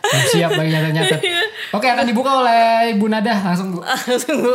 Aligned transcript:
Belum 0.00 0.24
siap 0.28 0.50
bagi 0.52 0.70
nyatet-nyatet. 0.70 1.20
Oke 1.76 1.86
akan 1.86 2.04
dibuka 2.04 2.30
oleh 2.36 2.92
Ibu 2.92 3.06
Nada 3.06 3.32
langsung 3.32 3.72
Bu. 3.72 3.80
Langsung 3.80 4.36
Bu. 4.38 4.54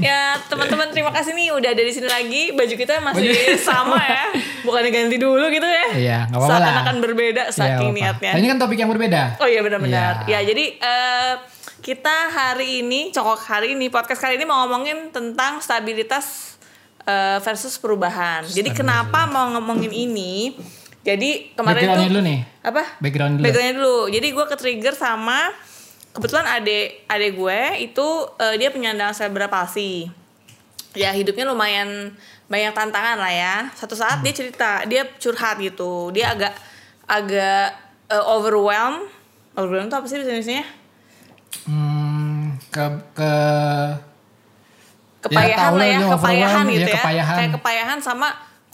ya 0.00 0.34
teman-teman 0.46 0.90
terima 0.90 1.12
kasih 1.12 1.32
nih 1.32 1.52
udah 1.52 1.70
ada 1.70 1.78
di 1.78 1.92
sini 1.92 2.08
lagi. 2.08 2.42
Baju 2.52 2.74
kita 2.74 2.98
masih 3.00 3.28
Baju- 3.28 3.60
sama 3.60 4.00
ya. 4.00 4.24
Bukannya 4.62 4.90
ganti 4.90 5.16
dulu 5.16 5.46
gitu 5.48 5.62
ya. 5.64 5.86
Iya, 5.94 6.18
nggak 6.26 6.38
apa-apa 6.38 6.52
lah. 6.52 6.58
Seakan 6.60 6.82
akan 6.82 6.96
berbeda 6.98 7.42
Iya, 7.44 7.54
saking 7.54 7.90
apa-apa. 7.90 7.98
niatnya. 7.98 8.30
Nah, 8.32 8.38
ini 8.38 8.48
kan 8.48 8.58
topik 8.58 8.78
yang 8.78 8.90
berbeda. 8.90 9.22
Oh 9.38 9.46
iya 9.46 9.60
benar-benar. 9.62 10.12
Iya. 10.26 10.38
Ya 10.40 10.48
jadi 10.48 10.64
eh, 10.74 11.32
kita 11.78 12.16
hari 12.28 12.82
ini 12.82 13.14
cokok 13.14 13.38
hari 13.40 13.72
ini 13.72 13.86
podcast 13.88 14.18
kali 14.18 14.34
ini 14.34 14.42
mau 14.42 14.66
ngomongin 14.66 15.14
tentang 15.14 15.62
stabilitas 15.62 16.58
eh, 17.04 17.38
versus 17.38 17.78
perubahan. 17.78 18.42
Jadi 18.42 18.72
kenapa 18.72 19.28
mau 19.28 19.54
ngomongin 19.54 19.92
ini? 19.92 20.58
Jadi 21.06 21.54
kemarin 21.54 21.82
tuh 21.94 22.10
dulu 22.10 22.20
nih. 22.26 22.40
apa? 22.66 22.82
Background 22.98 23.32
dulu. 23.38 23.44
Backgroundnya 23.46 23.74
dulu. 23.78 23.98
Jadi 24.10 24.26
gue 24.34 24.44
ke 24.50 24.56
trigger 24.58 24.94
sama 24.98 25.50
kebetulan 26.12 26.46
adek 26.58 27.06
adek 27.06 27.32
gue 27.38 27.60
itu 27.84 28.06
eh, 28.42 28.54
dia 28.58 28.68
penyandang 28.74 29.14
cerebral 29.14 29.48
palsy. 29.48 30.10
Ya 30.96 31.14
hidupnya 31.14 31.46
lumayan 31.46 32.16
banyak 32.50 32.72
tantangan 32.74 33.20
lah 33.20 33.32
ya. 33.32 33.56
Satu 33.76 33.94
saat 33.94 34.24
dia 34.24 34.34
cerita, 34.34 34.82
dia 34.88 35.06
curhat 35.20 35.62
gitu. 35.62 36.10
Dia 36.10 36.34
agak 36.34 36.52
agak 37.06 37.76
eh, 38.10 38.24
overwhelmed. 38.24 39.06
Overwhelmed 39.54 39.90
itu 39.90 39.96
apa 39.96 40.06
sih 40.06 40.16
Indonesia? 40.18 40.64
Hmm, 41.64 42.56
ke 42.70 42.84
ke 43.14 43.32
Kepayahan 45.18 45.58
tahu 45.58 45.74
lah 45.82 45.88
ya, 45.90 45.98
kepayahan 45.98 46.14
overwhelmed, 46.14 46.70
gitu 46.78 46.80
ya, 46.80 46.86
ya. 46.86 46.96
kepayahan. 47.02 47.36
Kayak 47.38 47.52
kepayahan 47.58 47.98
sama 47.98 48.28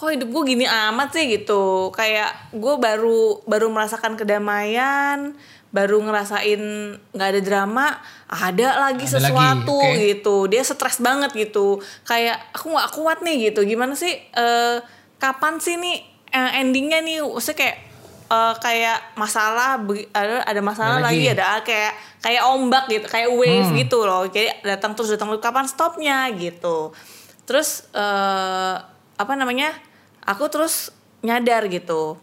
kok 0.04 0.12
hidup 0.12 0.28
gue 0.28 0.42
gini 0.46 0.66
amat 0.68 1.08
sih 1.10 1.24
gitu. 1.26 1.88
Kayak 1.90 2.52
gue 2.52 2.74
baru 2.76 3.40
baru 3.42 3.66
merasakan 3.66 4.14
kedamaian, 4.14 5.32
baru 5.68 5.98
ngerasain 6.00 6.60
nggak 7.10 7.28
ada 7.30 7.40
drama, 7.40 7.86
ada 8.26 8.68
lagi 8.84 9.02
Ada 9.02 9.16
lagi, 9.18 9.24
sesuatu 9.24 9.74
oke. 9.74 9.96
gitu. 9.98 10.36
Dia 10.46 10.62
stres 10.62 10.98
banget 10.98 11.32
gitu. 11.32 11.78
Kayak 12.02 12.36
aku 12.52 12.70
nggak 12.70 12.90
kuat 12.92 13.18
nih 13.20 13.48
gitu. 13.48 13.64
Gimana 13.64 13.92
sih? 13.94 14.12
eh, 14.12 14.76
kapan 15.16 15.56
sih 15.56 15.74
nih 15.74 15.96
eh, 16.28 16.60
endingnya 16.60 17.00
nih? 17.00 17.18
Maksudnya 17.20 17.56
kayak 17.58 17.76
eh, 18.26 18.54
kayak 18.58 18.98
masalah 19.14 19.80
ada 20.12 20.36
ada 20.42 20.60
masalah 20.60 20.96
Ada 20.98 21.06
lagi 21.06 21.24
lagi. 21.24 21.34
ada 21.34 21.46
kayak 21.60 21.92
kayak 22.20 22.42
ombak 22.46 22.84
gitu 22.88 23.06
kayak 23.06 23.28
wave 23.30 23.68
Hmm. 23.68 23.76
gitu 23.76 23.98
loh 24.00 24.24
jadi 24.24 24.64
datang 24.64 24.92
terus 24.92 25.12
datang 25.12 25.28
terus 25.28 25.40
kapan 25.40 25.64
stopnya 25.64 26.24
gitu 26.32 26.96
terus 27.44 27.84
eh, 27.92 28.74
apa 29.14 29.32
namanya 29.36 29.76
aku 30.24 30.44
terus 30.50 30.90
nyadar 31.24 31.64
gitu. 31.68 32.20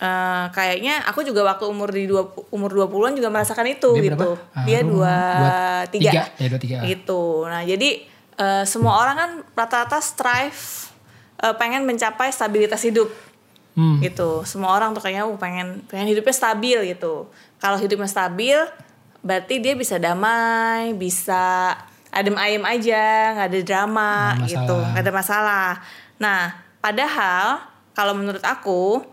Eh, 0.00 0.44
kayaknya 0.56 1.04
aku 1.04 1.20
juga 1.20 1.44
waktu 1.44 1.68
umur 1.68 1.92
di 1.92 2.08
dua 2.08 2.24
umur 2.48 2.72
20-an 2.72 3.20
juga 3.20 3.28
merasakan 3.28 3.68
itu 3.68 3.92
Dia 4.00 4.04
gitu. 4.08 4.16
berapa? 4.16 4.56
Ah, 4.56 4.64
dia 4.64 4.80
dua 4.80 5.16
dua 5.36 5.58
tiga, 5.92 6.10
tiga. 6.10 6.22
Ya, 6.40 6.46
dua 6.48 6.60
tiga. 6.60 6.76
gitu. 6.88 7.44
Nah 7.44 7.60
jadi 7.68 8.08
eh, 8.40 8.64
semua 8.64 8.96
orang 8.96 9.16
kan 9.20 9.30
rata-rata 9.52 10.00
strive 10.00 10.88
eh, 11.44 11.54
pengen 11.60 11.84
mencapai 11.84 12.32
stabilitas 12.32 12.80
hidup. 12.80 13.12
Hmm. 13.76 14.02
gitu. 14.02 14.42
Semua 14.48 14.74
orang 14.74 14.96
tuh 14.96 15.04
kayaknya 15.04 15.30
uh, 15.30 15.38
pengen 15.38 15.86
pengen 15.86 16.10
hidupnya 16.10 16.34
stabil 16.34 16.90
gitu. 16.90 17.30
Kalau 17.62 17.78
hidupnya 17.78 18.10
stabil 18.10 18.58
berarti 19.22 19.60
dia 19.62 19.76
bisa 19.76 20.00
damai 20.00 20.96
bisa 20.96 21.76
adem 22.10 22.34
ayem 22.34 22.64
aja 22.66 23.36
nggak 23.36 23.46
ada 23.46 23.60
drama 23.62 24.34
ada 24.34 24.48
gitu. 24.48 24.74
nggak 24.74 25.02
ada 25.06 25.12
masalah. 25.14 25.70
Nah 26.18 26.69
padahal 26.80 27.64
kalau 27.94 28.16
menurut 28.16 28.42
aku 28.44 29.04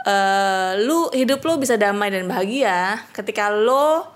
eh 0.00 0.80
lu 0.80 1.12
hidup 1.12 1.44
lu 1.44 1.60
bisa 1.60 1.76
damai 1.76 2.08
dan 2.08 2.24
bahagia 2.24 3.04
ketika 3.12 3.52
lo 3.52 4.08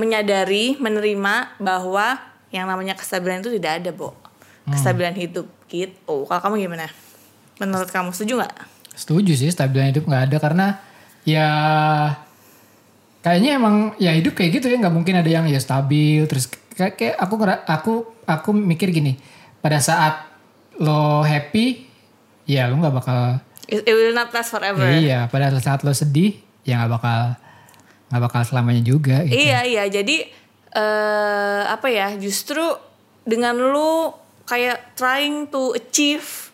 menyadari 0.00 0.80
menerima 0.80 1.60
bahwa 1.60 2.16
yang 2.50 2.66
namanya 2.66 2.96
kestabilan 2.96 3.44
itu 3.44 3.52
tidak 3.58 3.82
ada 3.82 3.90
bo. 3.92 4.10
Hmm. 4.66 4.76
kestabilan 4.76 5.16
hidup 5.16 5.46
gitu. 5.72 6.16
Kalau 6.28 6.40
kamu 6.40 6.54
gimana? 6.68 6.86
Menurut 7.58 7.88
kamu 7.88 8.12
setuju 8.12 8.44
nggak? 8.44 8.56
Setuju 8.96 9.32
sih 9.34 9.50
stabilan 9.52 9.92
hidup 9.92 10.04
nggak 10.08 10.24
ada 10.30 10.36
karena 10.40 10.66
ya 11.24 11.48
kayaknya 13.20 13.60
emang 13.60 13.92
ya 14.00 14.12
hidup 14.16 14.36
kayak 14.36 14.60
gitu 14.60 14.72
ya 14.72 14.80
nggak 14.80 14.94
mungkin 14.94 15.20
ada 15.20 15.30
yang 15.30 15.44
ya 15.48 15.60
stabil. 15.60 16.24
Terus 16.28 16.48
kayak, 16.76 16.94
kayak 16.96 17.14
aku 17.20 17.34
aku 17.68 17.92
aku 18.24 18.48
mikir 18.56 18.88
gini 18.94 19.20
pada 19.60 19.80
saat 19.82 20.28
lo 20.80 21.20
happy 21.20 21.89
ya 22.50 22.66
lo 22.66 22.74
nggak 22.76 22.96
bakal 22.96 23.38
It, 23.64 23.86
it 23.86 23.94
will 23.94 24.10
not 24.10 24.28
last 24.30 24.50
forever. 24.50 24.82
ya 24.82 24.98
iya 24.98 25.20
pada 25.26 25.54
saat 25.56 25.80
lo 25.80 25.94
sedih 25.94 26.34
ya 26.62 26.82
nggak 26.82 26.90
bakal 26.92 27.20
nggak 28.10 28.22
bakal 28.24 28.40
selamanya 28.42 28.82
juga 28.82 29.22
gitu. 29.22 29.38
Iya 29.38 29.62
iya 29.62 29.84
jadi 29.86 30.26
eh 30.70 31.62
apa 31.66 31.86
ya 31.86 32.14
justru 32.16 32.62
dengan 33.22 33.54
lu 33.54 34.10
kayak 34.44 34.94
trying 34.94 35.46
to 35.46 35.70
achieve 35.72 36.50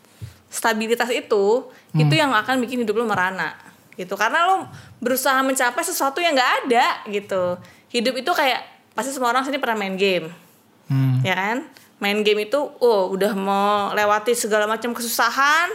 stabilitas 0.48 1.08
itu 1.08 1.64
itu 1.94 2.12
yang 2.12 2.28
akan 2.30 2.60
bikin 2.60 2.84
hidup 2.84 2.92
lu 2.94 3.04
merana 3.04 3.56
gitu 3.92 4.12
karena 4.14 4.44
lu 4.46 4.56
berusaha 5.00 5.40
mencapai 5.40 5.80
sesuatu 5.80 6.20
yang 6.20 6.36
nggak 6.36 6.52
ada 6.68 6.86
gitu 7.08 7.56
hidup 7.88 8.12
itu 8.14 8.28
kayak 8.30 8.60
pasti 8.92 9.12
semua 9.12 9.32
orang 9.32 9.40
sini 9.42 9.56
pernah 9.56 9.78
main 9.78 9.96
game 9.96 10.28
Hmm. 10.86 11.18
ya 11.18 11.34
kan 11.34 11.66
main 11.96 12.20
game 12.20 12.44
itu 12.44 12.60
oh 12.60 13.08
udah 13.12 13.32
mau 13.32 13.92
lewati 13.96 14.36
segala 14.36 14.68
macam 14.68 14.92
kesusahan 14.92 15.72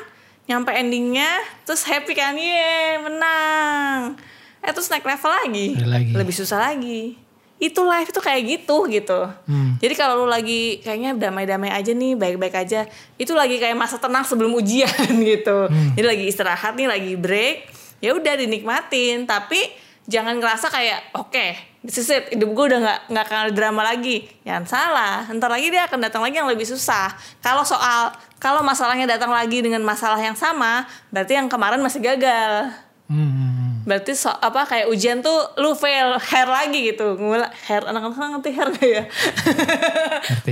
nyampe 0.49 0.73
endingnya 0.73 1.29
terus 1.63 1.85
happy 1.85 2.11
kan? 2.11 2.35
Ye 2.35 2.99
menang. 2.99 4.17
Eh 4.61 4.71
terus 4.75 4.91
naik 4.91 5.05
level 5.05 5.31
lagi, 5.31 5.67
lagi. 5.81 6.11
lebih 6.13 6.33
susah 6.35 6.69
lagi. 6.69 7.17
Itu 7.61 7.85
life 7.85 8.09
itu 8.09 8.21
kayak 8.21 8.41
gitu 8.45 8.89
gitu. 8.89 9.21
Hmm. 9.45 9.77
jadi 9.77 9.93
kalau 9.93 10.25
lu 10.25 10.27
lagi 10.29 10.81
kayaknya 10.81 11.13
damai-damai 11.13 11.69
aja 11.69 11.93
nih 11.93 12.17
baik-baik 12.17 12.57
aja 12.57 12.89
itu 13.21 13.37
lagi 13.37 13.61
kayak 13.61 13.77
masa 13.77 14.01
tenang 14.01 14.25
sebelum 14.25 14.49
ujian 14.57 14.89
gitu. 15.31 15.69
Hmm. 15.69 15.93
jadi 15.93 16.05
lagi 16.09 16.25
istirahat 16.25 16.73
nih 16.73 16.89
lagi 16.89 17.13
break 17.15 17.69
ya 18.01 18.17
udah 18.17 18.33
dinikmatin. 18.37 19.29
Tapi 19.29 19.61
jangan 20.09 20.41
ngerasa 20.41 20.67
kayak 20.73 21.13
oke 21.15 21.70
this 21.81 21.97
is 21.97 22.09
it 22.13 22.29
hidup 22.29 22.53
gue 22.53 22.65
udah 22.73 22.79
nggak 22.81 22.99
nggak 23.09 23.23
akan 23.25 23.37
ada 23.47 23.53
drama 23.53 23.81
lagi. 23.81 24.29
Jangan 24.45 24.65
salah. 24.69 25.17
Ntar 25.33 25.49
lagi 25.49 25.67
dia 25.73 25.85
akan 25.89 25.99
datang 26.01 26.21
lagi 26.21 26.37
yang 26.37 26.49
lebih 26.49 26.65
susah. 26.65 27.13
Kalau 27.41 27.65
soal 27.65 28.13
kalau 28.37 28.61
masalahnya 28.61 29.09
datang 29.09 29.33
lagi 29.33 29.61
dengan 29.65 29.81
masalah 29.81 30.21
yang 30.21 30.37
sama 30.37 30.85
berarti 31.09 31.37
yang 31.37 31.49
kemarin 31.49 31.81
masih 31.81 32.01
gagal. 32.01 32.73
Hmm. 33.11 33.83
berarti 33.83 34.15
so, 34.15 34.31
apa 34.31 34.63
kayak 34.63 34.87
ujian 34.87 35.19
tuh 35.19 35.35
lu 35.59 35.75
fail 35.75 36.15
hair 36.21 36.47
lagi 36.47 36.93
gitu. 36.93 37.17
Ngula 37.17 37.49
hair 37.67 37.83
anak-anak 37.83 38.39
ngerti 38.39 38.49
hair 38.55 38.67
gak 38.71 38.87
ya? 38.87 39.03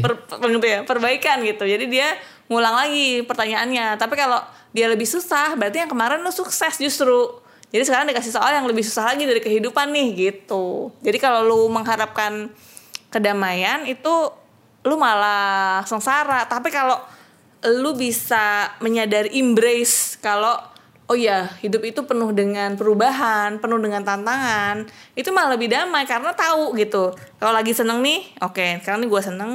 Per, 0.04 0.14
per- 0.28 0.68
ya? 0.68 0.80
Perbaikan 0.84 1.40
gitu. 1.46 1.64
Jadi 1.64 1.88
dia 1.88 2.18
ngulang 2.50 2.76
lagi 2.76 3.24
pertanyaannya. 3.24 3.96
Tapi 3.96 4.18
kalau 4.18 4.42
dia 4.74 4.90
lebih 4.90 5.06
susah 5.06 5.56
berarti 5.56 5.86
yang 5.86 5.90
kemarin 5.94 6.20
lu 6.20 6.34
sukses 6.34 6.76
justru 6.82 7.40
jadi 7.70 7.84
sekarang 7.86 8.10
dikasih 8.10 8.34
soal 8.34 8.50
yang 8.50 8.66
lebih 8.66 8.82
susah 8.82 9.14
lagi 9.14 9.30
dari 9.30 9.38
kehidupan 9.38 9.94
nih 9.94 10.08
gitu. 10.18 10.90
Jadi 11.06 11.18
kalau 11.22 11.46
lu 11.46 11.62
mengharapkan 11.70 12.50
kedamaian 13.14 13.86
itu 13.86 14.10
lu 14.82 14.96
malah 14.98 15.86
sengsara. 15.86 16.50
Tapi 16.50 16.74
kalau 16.74 16.98
lu 17.62 17.94
bisa 17.94 18.74
menyadari 18.82 19.38
embrace 19.38 20.18
kalau 20.18 20.58
oh 21.10 21.18
ya 21.18 21.46
hidup 21.62 21.86
itu 21.86 22.02
penuh 22.06 22.30
dengan 22.34 22.78
perubahan 22.78 23.58
penuh 23.58 23.82
dengan 23.82 24.06
tantangan 24.06 24.86
itu 25.18 25.30
malah 25.34 25.54
lebih 25.54 25.70
damai 25.70 26.10
karena 26.10 26.34
tahu 26.34 26.74
gitu. 26.74 27.14
Kalau 27.38 27.54
lagi 27.54 27.78
seneng 27.78 28.02
nih 28.02 28.26
oke 28.42 28.82
sekarang 28.82 29.06
nih 29.06 29.10
gue 29.14 29.22
seneng. 29.22 29.52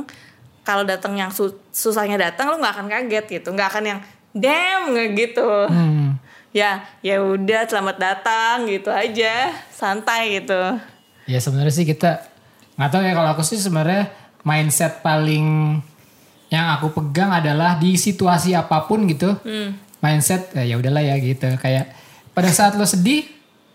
Kalau 0.64 0.86
datang 0.86 1.18
yang 1.18 1.28
su- 1.34 1.60
susahnya 1.74 2.16
datang 2.16 2.48
lu 2.54 2.62
nggak 2.62 2.74
akan 2.78 2.86
kaget 2.86 3.42
gitu. 3.42 3.50
Nggak 3.50 3.68
akan 3.74 3.84
yang 3.84 4.00
damn 4.32 4.94
gitu. 5.18 5.50
Hmm. 5.66 6.16
Ya 6.54 6.86
ya 7.02 7.18
udah 7.18 7.66
selamat 7.66 7.96
datang 7.98 8.70
gitu 8.70 8.94
aja. 8.94 9.50
Santai 9.74 10.38
gitu. 10.38 10.78
Ya 11.26 11.42
sebenarnya 11.42 11.74
sih 11.74 11.82
kita 11.82 12.30
nggak 12.78 12.90
tahu 12.90 13.02
ya 13.02 13.12
kalau 13.12 13.30
aku 13.34 13.42
sih 13.42 13.58
sebenarnya 13.58 14.14
mindset 14.46 15.02
paling 15.02 15.78
yang 16.48 16.70
aku 16.78 16.94
pegang 16.94 17.34
adalah 17.34 17.74
di 17.74 17.98
situasi 17.98 18.54
apa 18.54 18.86
pun 18.86 19.10
gitu. 19.10 19.34
Mindset 19.98 20.54
eh, 20.54 20.70
ya 20.70 20.78
udahlah 20.78 21.02
ya 21.02 21.18
gitu. 21.18 21.50
Kayak 21.58 21.90
pada 22.30 22.50
saat 22.54 22.78
lo 22.78 22.86
sedih 22.86 23.26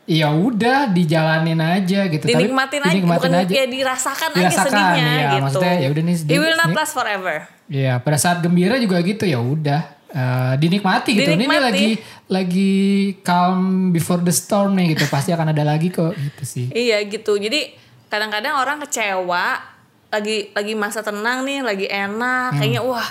ya 0.07 0.31
udah 0.31 0.87
dijalanin 0.89 1.59
aja 1.59 2.07
gitu. 2.07 2.25
Tapi 2.25 2.33
dinikmatin 2.33 2.81
aja 2.81 2.93
dinikmatin 2.95 3.29
bukan 3.29 3.31
aja. 3.45 3.53
kayak 3.53 3.69
dirasakan, 3.69 4.29
aja 4.33 4.57
sedihnya 4.65 5.05
iya, 5.05 5.29
gitu. 5.29 5.43
maksudnya 5.45 5.75
ya 5.77 5.87
udah 5.93 6.03
nih 6.07 6.15
sedih- 6.17 6.33
it 6.33 6.39
will 6.41 6.57
not 6.57 6.69
nih- 6.71 6.77
last 6.81 6.93
forever. 6.97 7.35
Iya, 7.69 7.93
pada 8.01 8.17
saat 8.17 8.41
gembira 8.41 8.81
juga 8.81 8.97
gitu 9.05 9.29
ya 9.29 9.37
udah 9.37 9.98
eh, 10.09 10.53
dinikmati 10.57 11.13
gitu. 11.13 11.29
Ini 11.29 11.45
Dinikmati. 11.45 11.63
lagi 11.63 11.89
lagi 12.29 12.73
calm 13.21 13.89
before 13.93 14.21
the 14.21 14.33
storm 14.33 14.77
nih 14.77 14.97
gitu. 14.97 15.05
Pasti 15.09 15.33
akan 15.33 15.53
ada 15.53 15.63
lagi 15.65 15.89
kok 15.93 16.13
gitu 16.13 16.43
sih. 16.45 16.65
Iya 16.69 17.01
gitu. 17.05 17.37
Jadi 17.37 17.73
kadang-kadang 18.09 18.57
orang 18.57 18.77
kecewa 18.81 19.61
lagi 20.09 20.49
lagi 20.57 20.73
masa 20.73 21.05
tenang 21.05 21.45
nih, 21.45 21.61
lagi 21.61 21.85
enak, 21.85 22.57
kayaknya 22.57 22.81
wah, 22.81 23.05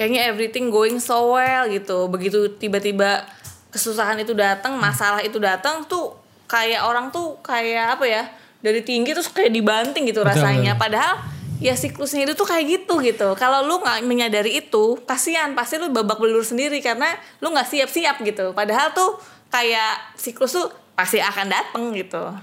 kayaknya 0.00 0.32
everything 0.32 0.72
going 0.72 0.96
so 0.96 1.36
well 1.36 1.68
gitu. 1.68 2.08
Begitu 2.08 2.56
tiba-tiba 2.56 3.28
kesusahan 3.68 4.16
itu 4.16 4.32
datang 4.32 4.80
masalah 4.80 5.20
itu 5.20 5.36
datang 5.36 5.84
tuh 5.84 6.16
kayak 6.48 6.80
orang 6.80 7.12
tuh 7.12 7.36
kayak 7.44 8.00
apa 8.00 8.04
ya 8.08 8.24
dari 8.64 8.80
tinggi 8.80 9.12
terus 9.12 9.28
kayak 9.28 9.52
dibanting 9.52 10.08
gitu 10.08 10.24
Betul, 10.24 10.32
rasanya 10.40 10.72
betul. 10.74 10.82
padahal 10.88 11.14
ya 11.58 11.74
siklusnya 11.74 12.26
itu 12.26 12.34
tuh 12.38 12.46
kayak 12.46 12.64
gitu 12.66 13.02
gitu 13.02 13.28
kalau 13.34 13.66
lu 13.66 13.82
nggak 13.82 14.06
menyadari 14.06 14.62
itu 14.62 14.98
kasihan 15.06 15.52
pasti 15.58 15.78
lu 15.78 15.90
babak 15.90 16.22
belur 16.22 16.46
sendiri 16.46 16.78
karena 16.78 17.18
lu 17.42 17.50
nggak 17.50 17.66
siap-siap 17.66 18.22
gitu 18.22 18.54
padahal 18.54 18.94
tuh 18.94 19.18
kayak 19.50 20.14
siklus 20.14 20.54
tuh 20.54 20.70
pasti 20.94 21.18
akan 21.18 21.46
datang 21.50 21.94
gitu 21.94 22.34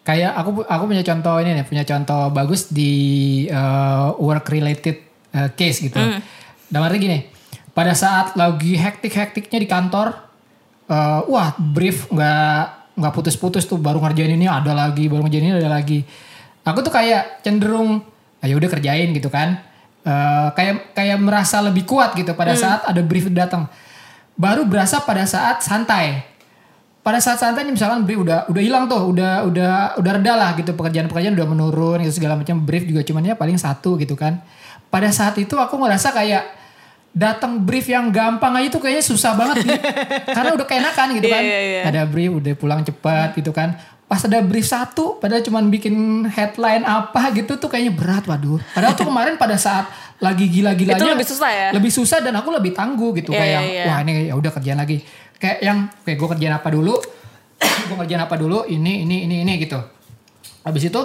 Kayak 0.00 0.32
aku 0.32 0.64
aku 0.64 0.82
punya 0.88 1.04
contoh 1.04 1.36
ini 1.44 1.60
nih, 1.60 1.64
punya 1.68 1.84
contoh 1.84 2.32
bagus 2.32 2.72
di 2.72 2.92
uh, 3.52 4.16
work 4.16 4.48
related 4.48 4.96
uh, 5.36 5.52
case 5.52 5.84
gitu. 5.84 6.00
Hmm. 6.00 6.24
Dan 6.72 6.80
artinya 6.80 7.02
gini, 7.04 7.18
pada 7.76 7.92
saat 7.92 8.32
lagi 8.32 8.80
hektik-hektiknya 8.80 9.60
di 9.60 9.68
kantor, 9.68 10.16
uh, 10.88 11.20
wah 11.28 11.52
brief 11.60 12.08
nggak 12.08 12.96
nggak 12.96 13.12
putus-putus 13.12 13.68
tuh 13.68 13.76
baru 13.76 14.00
ngerjain 14.00 14.34
ini 14.34 14.48
ada 14.48 14.72
lagi, 14.72 15.04
baru 15.04 15.28
ngerjain 15.28 15.46
ini 15.46 15.54
ada 15.60 15.68
lagi. 15.68 16.00
Aku 16.64 16.80
tuh 16.80 16.90
kayak 16.90 17.44
cenderung, 17.44 18.00
ayo 18.40 18.56
udah 18.56 18.68
kerjain 18.68 19.12
gitu 19.12 19.28
kan. 19.28 19.60
Uh, 20.00 20.48
kayak 20.56 20.96
kayak 20.96 21.20
merasa 21.20 21.60
lebih 21.60 21.84
kuat 21.84 22.16
gitu 22.16 22.32
pada 22.32 22.56
saat 22.56 22.80
ada 22.88 23.00
brief 23.04 23.28
datang. 23.28 23.68
Baru 24.32 24.64
berasa 24.64 25.00
pada 25.04 25.28
saat 25.28 25.60
santai. 25.60 26.24
Pada 27.00 27.20
saat 27.20 27.40
santai 27.40 27.64
misalkan 27.64 28.04
brief 28.04 28.20
udah 28.20 28.48
udah 28.48 28.62
hilang 28.64 28.84
tuh 28.88 29.12
udah 29.12 29.44
udah 29.44 30.00
udah 30.00 30.10
reda 30.16 30.34
lah 30.36 30.50
gitu 30.56 30.72
pekerjaan-pekerjaan 30.72 31.36
udah 31.36 31.48
menurun 31.48 32.00
gitu 32.04 32.16
segala 32.16 32.36
macam. 32.36 32.64
Brief 32.64 32.88
juga 32.88 33.04
cuman 33.04 33.28
ya 33.28 33.34
paling 33.36 33.60
satu 33.60 34.00
gitu 34.00 34.16
kan. 34.16 34.40
Pada 34.88 35.12
saat 35.12 35.36
itu 35.36 35.54
aku 35.60 35.76
ngerasa 35.76 36.10
kayak 36.10 36.44
datang 37.10 37.60
brief 37.60 37.90
yang 37.90 38.08
gampang 38.14 38.54
aja 38.56 38.70
tuh 38.70 38.80
kayaknya 38.80 39.04
susah 39.04 39.36
banget 39.36 39.66
nih. 39.68 39.80
Karena 40.36 40.50
udah 40.56 40.66
keenakan 40.66 41.06
gitu 41.18 41.26
Iya, 41.28 41.34
kan. 41.36 41.42
iya, 41.44 41.58
iya. 41.60 41.80
ada 41.84 42.02
brief 42.08 42.30
udah 42.40 42.52
pulang 42.56 42.80
cepat 42.86 43.36
gitu 43.36 43.52
kan 43.52 43.76
pas 44.10 44.18
ada 44.26 44.42
brief 44.42 44.66
satu 44.66 45.22
padahal 45.22 45.38
cuman 45.38 45.70
bikin 45.70 46.26
headline 46.26 46.82
apa 46.82 47.30
gitu 47.30 47.54
tuh 47.62 47.70
kayaknya 47.70 47.94
berat 47.94 48.26
waduh. 48.26 48.58
Padahal 48.74 48.98
tuh 48.98 49.06
kemarin 49.06 49.38
pada 49.38 49.54
saat 49.54 49.86
lagi 50.18 50.50
gila-gilanya 50.50 50.98
Itu 50.98 51.06
lebih 51.06 51.28
susah 51.30 51.50
ya? 51.54 51.68
lebih 51.70 51.92
susah 51.94 52.18
dan 52.18 52.34
aku 52.34 52.50
lebih 52.50 52.74
tangguh 52.74 53.14
gitu 53.22 53.30
Iya, 53.30 53.38
kayak 53.38 53.60
iya, 53.62 53.70
iya. 53.70 53.84
wah 53.86 53.98
ini 54.02 54.12
ya 54.26 54.34
udah 54.34 54.50
kerjaan 54.50 54.82
lagi. 54.82 54.98
Kayak 55.38 55.58
yang 55.62 55.78
kayak 56.02 56.16
gue 56.18 56.28
kerjaan 56.34 56.54
apa 56.58 56.68
dulu? 56.74 56.94
Gue 57.86 57.96
kerjaan 58.02 58.26
apa 58.26 58.34
dulu? 58.34 58.66
Ini 58.66 59.06
ini 59.06 59.30
ini 59.30 59.46
ini 59.46 59.52
gitu. 59.62 59.78
Habis 60.66 60.90
itu 60.90 61.00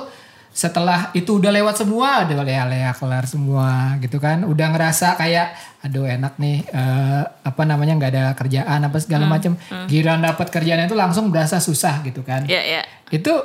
setelah 0.56 1.12
itu 1.12 1.36
udah 1.36 1.52
lewat 1.52 1.76
semua 1.76 2.24
udah 2.24 2.42
lea-lea 2.42 2.96
kelar 2.96 3.28
semua 3.28 4.00
gitu 4.00 4.18
kan. 4.18 4.40
Udah 4.42 4.72
ngerasa 4.72 5.14
kayak 5.14 5.52
aduh 5.84 6.08
enak 6.08 6.40
nih 6.40 6.64
eh, 6.64 7.22
apa 7.44 7.62
namanya 7.62 7.94
nggak 7.94 8.12
ada 8.12 8.26
kerjaan 8.34 8.80
apa 8.82 8.98
segala 8.98 9.28
Hmm, 9.28 9.34
macam 9.36 9.52
giliran 9.86 10.24
dapat 10.24 10.48
kerjaan 10.48 10.82
itu 10.82 10.96
langsung 10.96 11.28
berasa 11.28 11.60
susah 11.60 12.00
gitu 12.02 12.24
kan. 12.24 12.48
Ya 12.48 12.64
ya 12.64 12.82
itu 13.12 13.36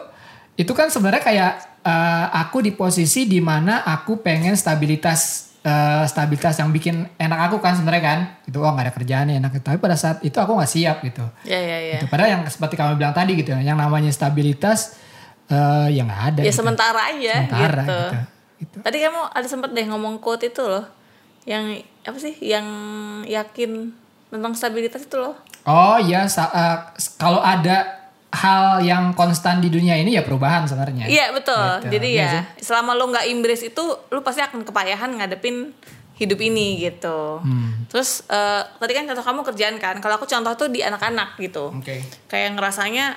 itu 0.55 0.71
kan 0.71 0.87
sebenarnya 0.87 1.19
kayak 1.21 1.53
eh, 1.83 2.27
aku 2.39 2.62
di 2.62 2.71
posisi 2.71 3.27
di 3.27 3.43
mana 3.43 3.83
aku 3.83 4.23
pengen 4.23 4.55
stabilitas 4.55 5.51
eh, 5.61 6.07
stabilitas 6.07 6.57
yang 6.57 6.71
bikin 6.71 7.11
enak 7.19 7.51
aku 7.51 7.59
kan 7.59 7.75
sebenarnya 7.75 8.05
kan. 8.07 8.19
Itu 8.47 8.62
oh 8.62 8.71
nggak 8.71 8.87
ada 8.87 8.95
kerjaan 8.95 9.25
nih 9.27 9.37
enak. 9.37 9.59
Tapi 9.59 9.77
pada 9.77 9.99
saat 9.99 10.23
itu 10.23 10.39
aku 10.39 10.55
nggak 10.55 10.71
siap 10.71 11.03
gitu. 11.03 11.27
Ya 11.43 11.59
ya 11.59 11.79
ya 11.83 11.97
Gitu. 11.99 12.07
padahal 12.07 12.39
yang 12.39 12.43
seperti 12.47 12.79
kamu 12.79 12.95
bilang 12.95 13.11
tadi 13.11 13.35
gitu 13.35 13.51
yang 13.53 13.75
namanya 13.75 14.09
stabilitas 14.09 14.95
eh 15.50 15.87
ya 15.91 16.02
nggak 16.02 16.23
ada 16.29 16.41
ya 16.41 16.47
gitu. 16.47 16.56
sementara 16.56 17.00
aja 17.08 17.35
Sementara 17.41 17.82
gitu. 17.82 17.99
gitu. 17.99 18.00
Gitu. 18.61 18.76
Tadi 18.79 18.97
kamu 18.99 19.20
ada 19.26 19.47
sempat 19.47 19.70
deh 19.70 19.85
ngomong 19.85 20.19
quote 20.19 20.44
itu 20.44 20.61
loh. 20.61 20.85
Yang 21.43 21.64
apa 22.02 22.19
sih? 22.19 22.35
Yang 22.38 22.67
yakin 23.26 23.70
tentang 24.29 24.52
stabilitas 24.52 25.02
itu 25.02 25.17
loh. 25.17 25.35
oh 25.62 25.97
iya 25.99 26.25
sa- 26.25 26.49
eh, 26.50 26.76
kalau 27.17 27.38
ada 27.38 28.00
hal 28.31 28.79
yang 28.81 29.11
konstan 29.12 29.58
di 29.58 29.69
dunia 29.69 29.93
ini 29.94 30.12
ya 30.12 30.23
perubahan 30.23 30.62
sebenarnya 30.62 31.05
Iya 31.05 31.32
betul. 31.32 31.58
Gitu. 31.82 31.91
Jadi 31.91 32.08
Iya 32.11 32.20
ya 32.20 32.29
sih. 32.31 32.43
selama 32.64 32.94
lo 32.94 33.08
nggak 33.08 33.26
embrace 33.26 33.67
itu, 33.67 33.82
lo 34.06 34.20
pasti 34.20 34.38
akan 34.38 34.62
kepayahan 34.62 35.11
ngadepin 35.12 35.75
hidup 36.14 36.38
ini 36.38 36.79
gitu. 36.81 37.41
Hmm. 37.41 37.88
Terus 37.88 38.23
eh, 38.26 38.62
tadi 38.70 38.93
kan 38.93 39.05
contoh 39.05 39.20
kamu 39.23 39.41
kerjaan 39.43 39.76
kan. 39.76 39.97
Kalau 39.99 40.14
aku 40.14 40.25
contoh 40.25 40.52
tuh 40.55 40.69
di 40.69 40.81
anak-anak 40.81 41.35
gitu. 41.38 41.73
oke 41.73 41.97
Kayak 42.26 42.55
ngerasanya 42.55 43.17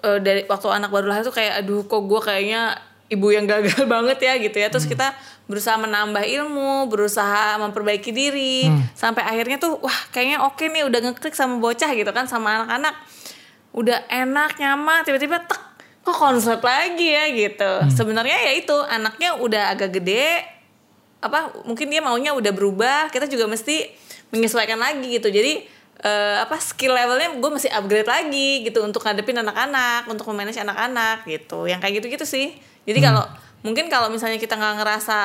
eh, 0.00 0.18
dari 0.18 0.42
waktu 0.46 0.68
anak 0.68 0.90
baru 0.90 1.06
lahir 1.10 1.24
tuh 1.24 1.34
kayak 1.34 1.64
aduh 1.64 1.84
kok 1.84 2.02
gue 2.04 2.20
kayaknya 2.20 2.76
ibu 3.08 3.26
yang 3.32 3.48
gagal 3.48 3.84
banget 3.94 4.18
ya 4.20 4.34
gitu 4.36 4.56
ya. 4.56 4.68
Terus 4.68 4.84
Hmm. 4.84 4.92
kita 4.94 5.08
berusaha 5.48 5.80
menambah 5.80 6.24
ilmu, 6.28 6.86
berusaha 6.86 7.56
memperbaiki 7.56 8.12
diri 8.12 8.68
Hmm. 8.68 8.84
sampai 8.92 9.24
akhirnya 9.24 9.56
tuh 9.56 9.80
wah 9.80 9.98
kayaknya 10.12 10.44
oke 10.44 10.60
nih 10.60 10.84
udah 10.84 11.00
ngeklik 11.08 11.32
sama 11.32 11.56
bocah 11.56 11.88
gitu 11.92 12.10
kan 12.12 12.28
sama 12.28 12.62
anak-anak. 12.62 12.94
Udah 13.72 14.04
enak, 14.08 14.56
nyaman, 14.58 15.04
tiba-tiba 15.04 15.40
tek 15.44 15.60
kok 16.04 16.16
konslet 16.16 16.60
lagi 16.60 17.08
ya 17.08 17.24
gitu. 17.32 17.72
Hmm. 17.84 17.88
Sebenarnya 17.88 18.36
ya 18.40 18.52
itu 18.56 18.76
anaknya 18.84 19.36
udah 19.36 19.72
agak 19.72 19.96
gede 19.96 20.40
apa 21.18 21.50
mungkin 21.66 21.90
dia 21.90 21.98
maunya 21.98 22.30
udah 22.30 22.54
berubah 22.54 23.10
kita 23.10 23.26
juga 23.26 23.50
mesti 23.50 23.90
menyesuaikan 24.30 24.78
lagi 24.78 25.18
gitu 25.18 25.26
jadi 25.28 25.66
eh, 26.02 26.36
apa 26.38 26.56
skill 26.62 26.94
levelnya 26.94 27.34
gue 27.34 27.50
mesti 27.50 27.68
upgrade 27.70 28.06
lagi 28.06 28.62
gitu 28.66 28.82
untuk 28.86 29.02
ngadepin 29.02 29.42
anak-anak 29.42 30.06
untuk 30.06 30.30
memanage 30.30 30.60
anak-anak 30.62 31.26
gitu. 31.26 31.66
Yang 31.66 31.80
kayak 31.82 31.94
gitu-gitu 32.02 32.24
sih. 32.26 32.54
Jadi 32.86 32.98
kalau 33.04 33.24
mungkin 33.66 33.90
kalau 33.90 34.08
misalnya 34.08 34.38
kita 34.38 34.54
nggak 34.54 34.74
ngerasa 34.82 35.18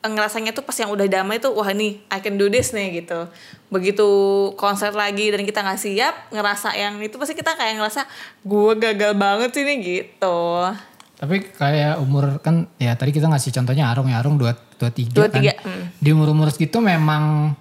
ngerasanya 0.00 0.56
tuh 0.56 0.64
pas 0.64 0.72
yang 0.80 0.88
udah 0.88 1.04
damai 1.04 1.36
tuh 1.44 1.52
wah 1.52 1.68
nih 1.76 2.00
I 2.08 2.24
can 2.24 2.40
do 2.40 2.48
this 2.48 2.72
nih 2.72 3.04
gitu. 3.04 3.28
Begitu 3.68 4.08
konser 4.56 4.96
lagi 4.96 5.28
dan 5.28 5.44
kita 5.44 5.60
nggak 5.60 5.80
siap 5.80 6.32
ngerasa 6.32 6.72
yang 6.72 6.96
itu 7.04 7.20
pasti 7.20 7.36
kita 7.36 7.52
kayak 7.52 7.76
ngerasa 7.76 8.08
gue 8.40 8.72
gagal 8.80 9.12
banget 9.12 9.50
sih 9.52 9.64
nih 9.68 9.78
gitu. 9.84 10.40
Tapi 11.20 11.52
kayak 11.52 12.00
umur 12.00 12.40
kan 12.40 12.64
ya 12.80 12.96
tadi 12.96 13.12
kita 13.12 13.28
ngasih 13.28 13.52
contohnya 13.52 13.92
Arung 13.92 14.08
ya 14.08 14.24
Arung 14.24 14.40
dua 14.40 14.56
dua 14.80 14.88
tiga 14.88 15.28
kan. 15.28 15.44
hmm. 15.68 16.00
Di 16.00 16.08
umur 16.16 16.32
umur 16.32 16.48
segitu 16.48 16.80
memang 16.80 17.52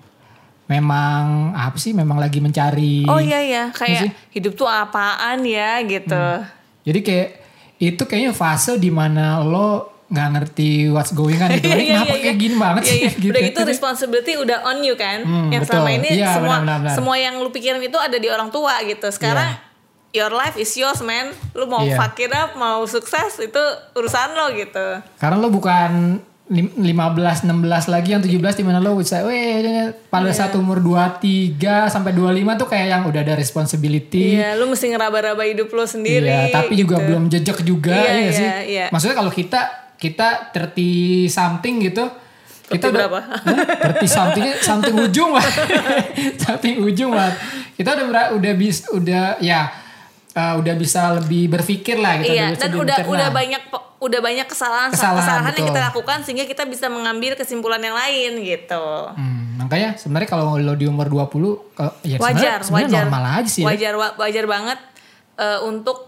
memang 0.70 1.22
apa 1.52 1.76
sih 1.76 1.92
memang 1.92 2.16
lagi 2.16 2.38
mencari. 2.38 3.04
oh 3.04 3.18
iya 3.18 3.42
ya 3.42 3.64
sih? 3.68 3.76
kayak 3.76 4.02
hidup 4.30 4.54
tuh 4.54 4.66
apaan 4.66 5.42
ya 5.42 5.82
gitu 5.82 6.26
Jadi 6.80 7.00
kayak 7.02 7.30
itu 7.78 8.02
kayaknya 8.02 8.32
fase 8.32 8.78
di 8.78 8.90
mana 8.90 9.42
lo 9.42 9.90
nggak 10.08 10.30
ngerti 10.32 10.70
what's 10.90 11.10
going 11.12 11.38
on 11.38 11.50
gitu. 11.52 11.70
Ini 11.72 11.86
kenapa 11.88 12.16
kayak 12.16 12.38
gini 12.38 12.56
banget 12.56 12.82
Iya, 12.82 12.90
sih? 12.90 13.00
iya. 13.00 13.10
gitu. 13.22 13.30
Udah 13.30 13.42
gitu 13.46 13.60
responsibility 13.64 14.34
udah 14.36 14.58
on 14.64 14.78
you 14.82 14.94
kan. 14.94 15.22
Hmm, 15.22 15.50
yang 15.50 15.62
betul. 15.62 15.78
selama 15.78 15.90
ini 15.92 16.10
Iya, 16.12 16.28
semua 16.32 16.56
benar, 16.56 16.60
benar, 16.60 16.78
benar. 16.82 16.96
semua 16.96 17.16
yang 17.16 17.34
lu 17.38 17.50
pikirin 17.50 17.78
itu 17.80 17.94
ada 17.96 18.18
di 18.18 18.26
orang 18.26 18.50
tua 18.50 18.74
gitu. 18.84 19.06
Sekarang 19.08 19.54
your 20.10 20.34
life 20.34 20.54
is 20.56 20.74
yours 20.74 20.98
man. 21.00 21.30
Lu 21.54 21.66
mau 21.66 21.86
Iya. 21.86 21.94
fuck 21.96 22.18
it 22.18 22.30
up, 22.32 22.54
mau 22.56 22.82
sukses 22.84 23.38
itu 23.38 23.64
urusan 23.94 24.34
lo 24.34 24.50
gitu. 24.52 24.88
Karena 25.16 25.38
lo 25.38 25.48
bukan 25.48 26.18
15 26.50 27.46
16 27.46 27.94
lagi 27.94 28.10
yang 28.18 28.26
17 28.26 28.42
di 28.58 28.66
mana 28.66 28.82
lo 28.82 28.98
bisa 28.98 29.22
weh 29.22 29.94
pada 30.10 30.34
saat 30.34 30.50
umur 30.58 30.82
23 30.82 31.62
sampai 31.94 32.10
25 32.18 32.42
tuh 32.58 32.68
kayak 32.74 32.88
yang 32.90 33.04
udah 33.06 33.22
ada 33.22 33.38
responsibility. 33.38 34.34
Iya, 34.34 34.58
lu 34.58 34.66
mesti 34.66 34.90
ngeraba-raba 34.90 35.46
hidup 35.46 35.70
lo 35.70 35.86
sendiri. 35.86 36.26
Iya, 36.26 36.50
tapi 36.50 36.74
juga 36.74 36.98
gitu. 36.98 37.06
belum 37.06 37.24
jejak 37.30 37.58
juga 37.62 37.94
Iya, 37.94 38.10
ya 38.10 38.18
nggak 38.18 38.34
sih. 38.34 38.48
iya, 38.50 38.58
iya. 38.66 38.86
Maksudnya 38.90 39.16
kalau 39.22 39.30
kita 39.30 39.62
kita 40.02 40.50
30 40.50 41.30
something 41.30 41.76
gitu, 41.86 42.10
kita 42.66 42.86
30 42.90 42.98
udah 42.98 42.98
berapa? 42.98 43.20
30 44.02 44.10
something 44.10 44.46
something 44.66 44.96
ujung 45.06 45.38
lah. 45.38 45.46
something 46.50 46.82
ujung 46.82 47.14
lah. 47.14 47.30
Kita 47.78 47.94
udah 47.94 48.34
udah 48.34 48.54
bis 48.58 48.90
udah 48.90 49.38
ya 49.38 49.70
eh, 50.34 50.54
udah 50.58 50.74
bisa 50.74 51.14
lebih 51.14 51.46
berpikir 51.46 52.02
lah 52.02 52.26
gitu. 52.26 52.34
Iya, 52.34 52.58
dan 52.58 52.74
udah 52.74 52.98
udah 53.06 53.30
banyak 53.30 53.62
udah 54.00 54.20
banyak 54.20 54.46
kesalahan 54.46 54.90
Kesalahan, 54.90 55.20
kesalahan, 55.20 55.54
yang 55.54 55.68
kita 55.68 55.82
lakukan 55.86 56.18
sehingga 56.22 56.46
kita 56.46 56.64
bisa 56.64 56.88
mengambil 56.88 57.36
kesimpulan 57.36 57.78
yang 57.78 57.94
lain 57.94 58.40
gitu. 58.40 58.86
Hmm, 59.10 59.60
makanya 59.60 59.94
sebenarnya 59.94 60.30
kalau 60.30 60.56
lo 60.56 60.74
di 60.74 60.86
umur 60.86 61.06
20 61.06 61.76
kalau 61.76 61.92
ya 62.02 62.16
wajar 62.18 62.60
sebenarnya 62.62 62.88
wajar 62.90 63.04
normal 63.06 63.24
aja 63.36 63.50
sih. 63.50 63.60
ya. 63.60 63.68
wajar 63.68 63.94
wa- 63.94 64.16
wajar 64.18 64.46
banget 64.46 64.80
eh, 65.36 65.60
untuk 65.62 66.08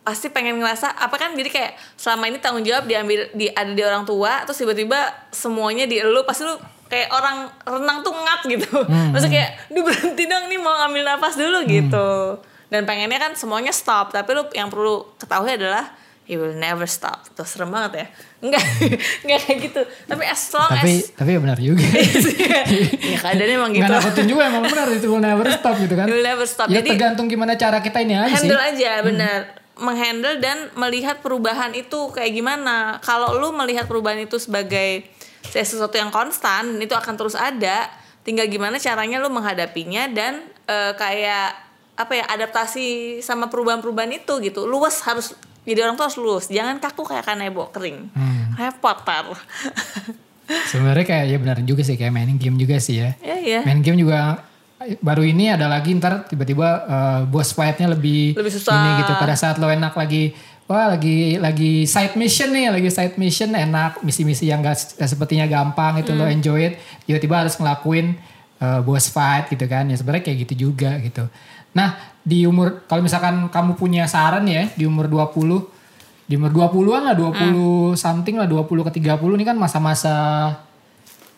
pasti 0.00 0.26
pengen 0.28 0.56
ngerasa 0.56 0.96
apa 0.96 1.12
kan 1.14 1.32
jadi 1.32 1.46
kayak 1.46 1.72
selama 1.94 2.24
ini 2.24 2.40
tanggung 2.40 2.64
jawab 2.64 2.84
diambil 2.84 3.28
di 3.30 3.46
ada 3.48 3.68
di 3.68 3.82
orang 3.82 4.02
tua 4.02 4.42
terus 4.42 4.56
tiba-tiba 4.56 4.96
semuanya 5.30 5.84
di 5.84 6.00
lu 6.00 6.24
pasti 6.24 6.42
lu 6.42 6.56
kayak 6.86 7.08
orang 7.10 7.36
renang 7.62 8.00
tuh 8.00 8.10
ngap 8.10 8.40
gitu 8.48 8.80
Hmm, 8.82 9.12
maksudnya 9.12 9.32
kayak 9.36 9.50
duh 9.68 9.84
berhenti 9.84 10.24
dong 10.24 10.44
nih 10.46 10.56
mau 10.56 10.72
ngambil 10.74 11.02
nafas 11.06 11.36
dulu 11.36 11.58
gitu 11.64 12.08
dan 12.66 12.82
pengennya 12.82 13.20
kan 13.20 13.32
semuanya 13.34 13.70
stop 13.70 14.08
tapi 14.08 14.32
lu 14.32 14.48
yang 14.50 14.66
perlu 14.66 15.04
ketahui 15.16 15.52
adalah 15.52 15.92
he 16.30 16.38
will 16.38 16.54
never 16.54 16.86
stop. 16.86 17.26
Tuh 17.34 17.42
serem 17.42 17.74
banget 17.74 17.92
ya. 17.98 18.06
Enggak 18.38 18.62
enggak 19.26 19.38
kayak 19.50 19.58
gitu. 19.66 19.82
Tapi 20.06 20.22
as 20.22 20.42
long 20.54 20.70
Tapi 20.70 20.92
as 21.02 21.10
tapi 21.10 21.30
benar 21.42 21.58
juga. 21.58 21.82
ya 23.10 23.18
keadaannya 23.18 23.54
emang 23.58 23.70
gitu. 23.74 23.82
Nggak 23.82 23.98
nakutin 23.98 24.26
juga 24.30 24.42
emang 24.46 24.62
benar 24.62 24.86
itu 24.94 25.06
will 25.10 25.18
never 25.18 25.46
stop 25.50 25.74
gitu 25.74 25.94
kan. 25.98 26.06
It 26.06 26.14
will 26.14 26.22
never 26.22 26.46
stop. 26.46 26.70
Ya 26.70 26.78
Jadi- 26.78 26.94
tergantung 26.94 27.26
gimana 27.26 27.58
cara 27.58 27.82
kita 27.82 27.98
ini 27.98 28.14
aja 28.14 28.30
sih. 28.38 28.46
handle 28.46 28.62
aja 28.62 28.90
bener 29.02 29.38
menghandle 29.80 30.36
dan 30.38 30.68
melihat 30.76 31.18
perubahan 31.18 31.74
itu 31.74 32.14
kayak 32.14 32.30
gimana. 32.30 33.02
Kalau 33.02 33.34
lu 33.34 33.50
melihat 33.50 33.90
perubahan 33.90 34.22
itu 34.22 34.38
sebagai 34.38 35.08
sesuatu 35.42 35.98
yang 35.98 36.14
konstan 36.14 36.78
itu 36.78 36.94
akan 36.94 37.18
terus 37.18 37.34
ada. 37.34 37.90
Tinggal 38.22 38.46
gimana 38.46 38.76
caranya 38.76 39.18
lu 39.18 39.32
menghadapinya 39.32 40.06
dan 40.12 40.44
eh, 40.68 40.92
kayak 40.94 41.56
apa 41.96 42.12
ya 42.12 42.24
adaptasi 42.28 43.18
sama 43.20 43.48
perubahan-perubahan 43.48 44.20
itu 44.20 44.40
gitu. 44.44 44.68
Luwes 44.68 45.00
harus 45.04 45.32
jadi 45.70 45.80
orang 45.82 45.94
tuh 45.94 46.04
harus 46.04 46.18
luwes 46.18 46.46
jangan 46.46 46.76
kaku 46.76 47.06
kayak 47.06 47.22
kanebo 47.24 47.70
kering. 47.70 48.10
Hmm. 48.10 48.52
repot 48.52 48.98
tar. 49.00 49.30
Sebenarnya 50.66 51.06
kayak 51.06 51.24
ya 51.26 51.36
benar 51.38 51.58
juga 51.62 51.80
sih 51.80 51.94
kayak 51.94 52.10
mainin 52.10 52.34
game 52.34 52.58
juga 52.58 52.76
sih 52.76 52.98
ya. 52.98 53.14
ya 53.22 53.36
ya 53.38 53.60
Main 53.62 53.80
game 53.80 53.96
juga 53.96 54.42
baru 54.98 55.22
ini 55.22 55.46
ada 55.46 55.70
lagi 55.70 55.94
ntar 55.94 56.26
tiba-tiba 56.26 56.68
eh, 56.82 57.20
boss 57.24 57.54
fight-nya 57.54 57.86
lebih 57.86 58.34
Lebih 58.34 58.50
susah. 58.50 58.74
ini 58.74 58.90
gitu. 59.00 59.12
Pada 59.14 59.32
saat 59.32 59.56
lo 59.56 59.70
enak 59.70 59.94
lagi 59.94 60.34
wah 60.66 60.90
lagi 60.90 61.38
lagi 61.38 61.82
side 61.84 62.14
mission 62.14 62.50
nih 62.50 62.66
lagi 62.68 62.90
side 62.90 63.14
mission 63.14 63.54
enak. 63.54 64.02
Misi-misi 64.02 64.50
yang 64.50 64.58
gak 64.58 64.74
sepertinya 64.98 65.46
gampang 65.46 66.02
itu 66.02 66.10
Hmm. 66.10 66.18
lo 66.18 66.26
enjoy 66.26 66.60
it. 66.66 66.74
Tiba-tiba 67.06 67.46
harus 67.46 67.54
ngelakuin 67.54 68.18
eh, 68.58 68.80
boss 68.82 69.06
fight 69.06 69.46
gitu 69.48 69.64
kan. 69.64 69.86
Ya 69.86 69.94
sebenarnya 69.94 70.26
kayak 70.26 70.38
gitu 70.44 70.68
juga 70.68 70.98
gitu. 70.98 71.30
Nah 71.70 72.09
di 72.20 72.44
umur 72.44 72.84
kalau 72.84 73.00
misalkan 73.00 73.48
kamu 73.48 73.80
punya 73.80 74.04
saran 74.04 74.44
ya 74.44 74.68
di 74.76 74.84
umur 74.84 75.08
20 75.08 76.28
di 76.30 76.38
umur 76.38 76.52
20-an 76.52 77.10
lah 77.10 77.14
20 77.16 77.96
something 77.96 78.38
lah 78.38 78.46
20 78.46 78.86
ke 78.86 78.90
30 79.02 79.18
ini 79.40 79.44
kan 79.48 79.56
masa-masa 79.58 80.14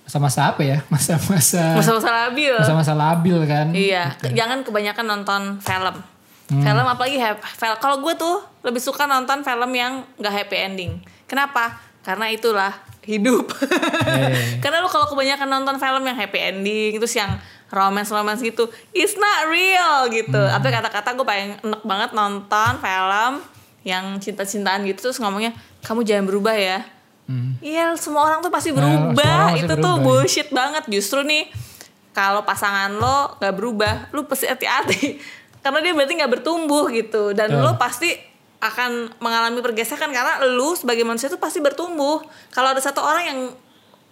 masa-masa 0.02 0.52
apa 0.52 0.60
ya 0.66 0.78
masa-masa 0.92 1.78
masa-masa 1.78 2.10
labil 2.10 2.54
masa-masa 2.58 2.92
labil 2.92 3.38
kan 3.46 3.66
Iya, 3.72 4.12
jangan 4.34 4.66
kebanyakan 4.66 5.04
nonton 5.06 5.42
film. 5.62 5.96
Film 6.52 6.84
apalagi 6.84 7.16
film. 7.16 7.76
Kalau 7.80 8.04
gue 8.04 8.12
tuh 8.12 8.44
lebih 8.60 8.82
suka 8.82 9.08
nonton 9.08 9.40
film 9.40 9.70
yang 9.72 10.04
gak 10.20 10.34
happy 10.44 10.56
ending. 10.60 10.92
Kenapa? 11.24 11.80
Karena 12.04 12.28
itulah 12.28 12.76
hidup. 13.08 13.56
Eh. 14.04 14.60
Karena 14.62 14.84
lu 14.84 14.88
kalau 14.92 15.08
kebanyakan 15.08 15.48
nonton 15.48 15.80
film 15.80 16.02
yang 16.04 16.18
happy 16.18 16.38
ending, 16.52 17.00
terus 17.00 17.14
yang 17.16 17.40
romance 17.72 18.12
romance 18.12 18.44
gitu, 18.44 18.68
it's 18.92 19.16
not 19.16 19.48
real 19.48 20.06
gitu. 20.12 20.36
Apa 20.38 20.68
kata-kata 20.68 21.16
gue 21.16 21.26
paling 21.26 21.56
enak 21.64 21.82
banget 21.82 22.10
nonton 22.12 22.72
film 22.78 23.34
yang 23.82 24.20
cinta-cintaan 24.22 24.86
gitu 24.86 25.10
terus 25.10 25.18
ngomongnya 25.18 25.56
kamu 25.82 26.04
jangan 26.04 26.24
berubah 26.28 26.54
ya. 26.54 26.84
Hmm. 27.26 27.56
Iya, 27.64 27.96
semua 27.96 28.28
orang 28.28 28.44
tuh 28.44 28.52
pasti 28.52 28.70
orang 28.70 29.16
berubah. 29.16 29.56
pasti 29.56 29.64
Itu 29.64 29.74
tuh 29.74 29.80
berubah, 29.80 29.96
ya. 29.96 30.04
bullshit 30.04 30.48
banget. 30.52 30.84
Justru 30.92 31.24
nih 31.24 31.48
kalau 32.12 32.44
pasangan 32.44 32.92
lo 32.92 33.40
nggak 33.40 33.54
berubah, 33.56 33.94
lu 34.12 34.28
pasti 34.28 34.46
hati-hati. 34.46 35.16
Karena 35.64 35.78
dia 35.80 35.92
berarti 35.96 36.12
nggak 36.18 36.32
bertumbuh 36.38 36.92
gitu. 36.92 37.32
Dan 37.32 37.56
Betul. 37.56 37.64
lo 37.64 37.72
pasti 37.80 38.10
akan 38.62 39.18
mengalami 39.18 39.58
pergesekan 39.58 40.14
karena 40.14 40.38
lu 40.46 40.78
sebagai 40.78 41.02
manusia 41.02 41.26
tuh 41.26 41.42
pasti 41.42 41.58
bertumbuh. 41.58 42.22
Kalau 42.54 42.70
ada 42.70 42.78
satu 42.78 43.02
orang 43.02 43.24
yang 43.26 43.40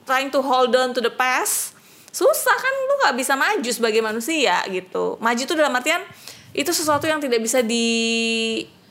trying 0.02 0.26
to 0.26 0.42
hold 0.42 0.74
on 0.74 0.90
to 0.90 0.98
the 0.98 1.12
past, 1.14 1.78
susah 2.10 2.56
kan 2.58 2.74
lu 2.90 2.94
nggak 3.06 3.16
bisa 3.18 3.34
maju 3.38 3.70
sebagai 3.70 4.02
manusia 4.02 4.62
gitu. 4.66 5.16
Maju 5.22 5.42
tuh 5.46 5.56
dalam 5.56 5.74
artian 5.74 6.02
itu 6.50 6.70
sesuatu 6.74 7.06
yang 7.06 7.22
tidak 7.22 7.38
bisa 7.42 7.62
di 7.62 7.86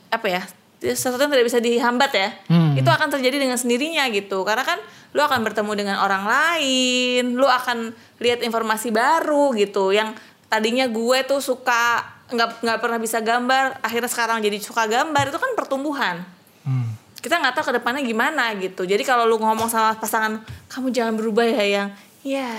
apa 0.10 0.28
ya? 0.28 0.44
sesuatu 0.80 1.20
yang 1.20 1.36
tidak 1.36 1.48
bisa 1.52 1.60
dihambat 1.60 2.12
ya. 2.16 2.30
Hmm. 2.48 2.72
Itu 2.80 2.88
akan 2.88 3.12
terjadi 3.12 3.36
dengan 3.36 3.60
sendirinya 3.60 4.08
gitu. 4.16 4.48
Karena 4.48 4.64
kan 4.64 4.80
lu 5.12 5.20
akan 5.20 5.44
bertemu 5.44 5.72
dengan 5.76 6.00
orang 6.00 6.24
lain, 6.24 7.36
lu 7.36 7.44
akan 7.44 7.92
lihat 8.24 8.40
informasi 8.40 8.88
baru 8.96 9.52
gitu. 9.60 9.92
Yang 9.92 10.16
tadinya 10.48 10.88
gue 10.88 11.20
tuh 11.28 11.44
suka 11.44 12.00
nggak 12.32 12.64
nggak 12.64 12.80
pernah 12.80 12.96
bisa 12.96 13.20
gambar, 13.20 13.84
akhirnya 13.84 14.08
sekarang 14.08 14.40
jadi 14.40 14.56
suka 14.64 14.88
gambar 14.88 15.36
itu 15.36 15.40
kan 15.42 15.52
pertumbuhan 15.58 16.24
Hmm. 16.60 16.92
kita 17.24 17.40
nggak 17.40 17.56
tahu 17.56 17.72
ke 17.72 17.74
depannya 17.82 18.04
gimana 18.04 18.54
gitu. 18.60 18.84
Jadi 18.86 19.02
kalau 19.02 19.26
lu 19.26 19.40
ngomong 19.42 19.72
sama 19.72 19.96
pasangan, 19.98 20.44
kamu 20.70 20.92
jangan 20.94 21.14
berubah 21.18 21.48
ya 21.48 21.66
yang, 21.66 21.90
ya 22.22 22.52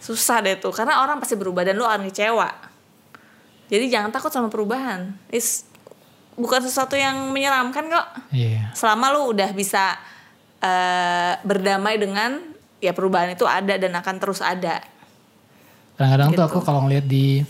susah 0.00 0.40
deh 0.42 0.56
tuh. 0.56 0.72
Karena 0.72 1.04
orang 1.04 1.20
pasti 1.20 1.36
berubah 1.36 1.62
dan 1.62 1.76
lu 1.76 1.86
akan 1.86 2.08
kecewa. 2.08 2.48
Jadi 3.70 3.86
jangan 3.86 4.10
takut 4.10 4.32
sama 4.32 4.50
perubahan. 4.50 5.14
Is 5.30 5.68
bukan 6.34 6.64
sesuatu 6.64 6.98
yang 6.98 7.30
menyeramkan 7.30 7.86
kok. 7.86 8.06
Iya. 8.34 8.72
Selama 8.74 9.14
lu 9.14 9.30
udah 9.36 9.52
bisa 9.54 9.94
eh, 10.58 11.38
berdamai 11.44 12.00
dengan 12.00 12.40
ya 12.80 12.96
perubahan 12.96 13.36
itu 13.36 13.44
ada 13.44 13.76
dan 13.76 13.92
akan 13.94 14.16
terus 14.18 14.40
ada. 14.40 14.80
Kadang-kadang 16.00 16.32
tuh 16.32 16.36
Gitu. 16.40 16.48
aku 16.48 16.58
kalau 16.64 16.80
ngeliat 16.88 17.04
di 17.04 17.44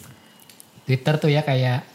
Twitter 0.85 1.15
tuh 1.23 1.31
ya 1.31 1.47
kayak 1.47 1.87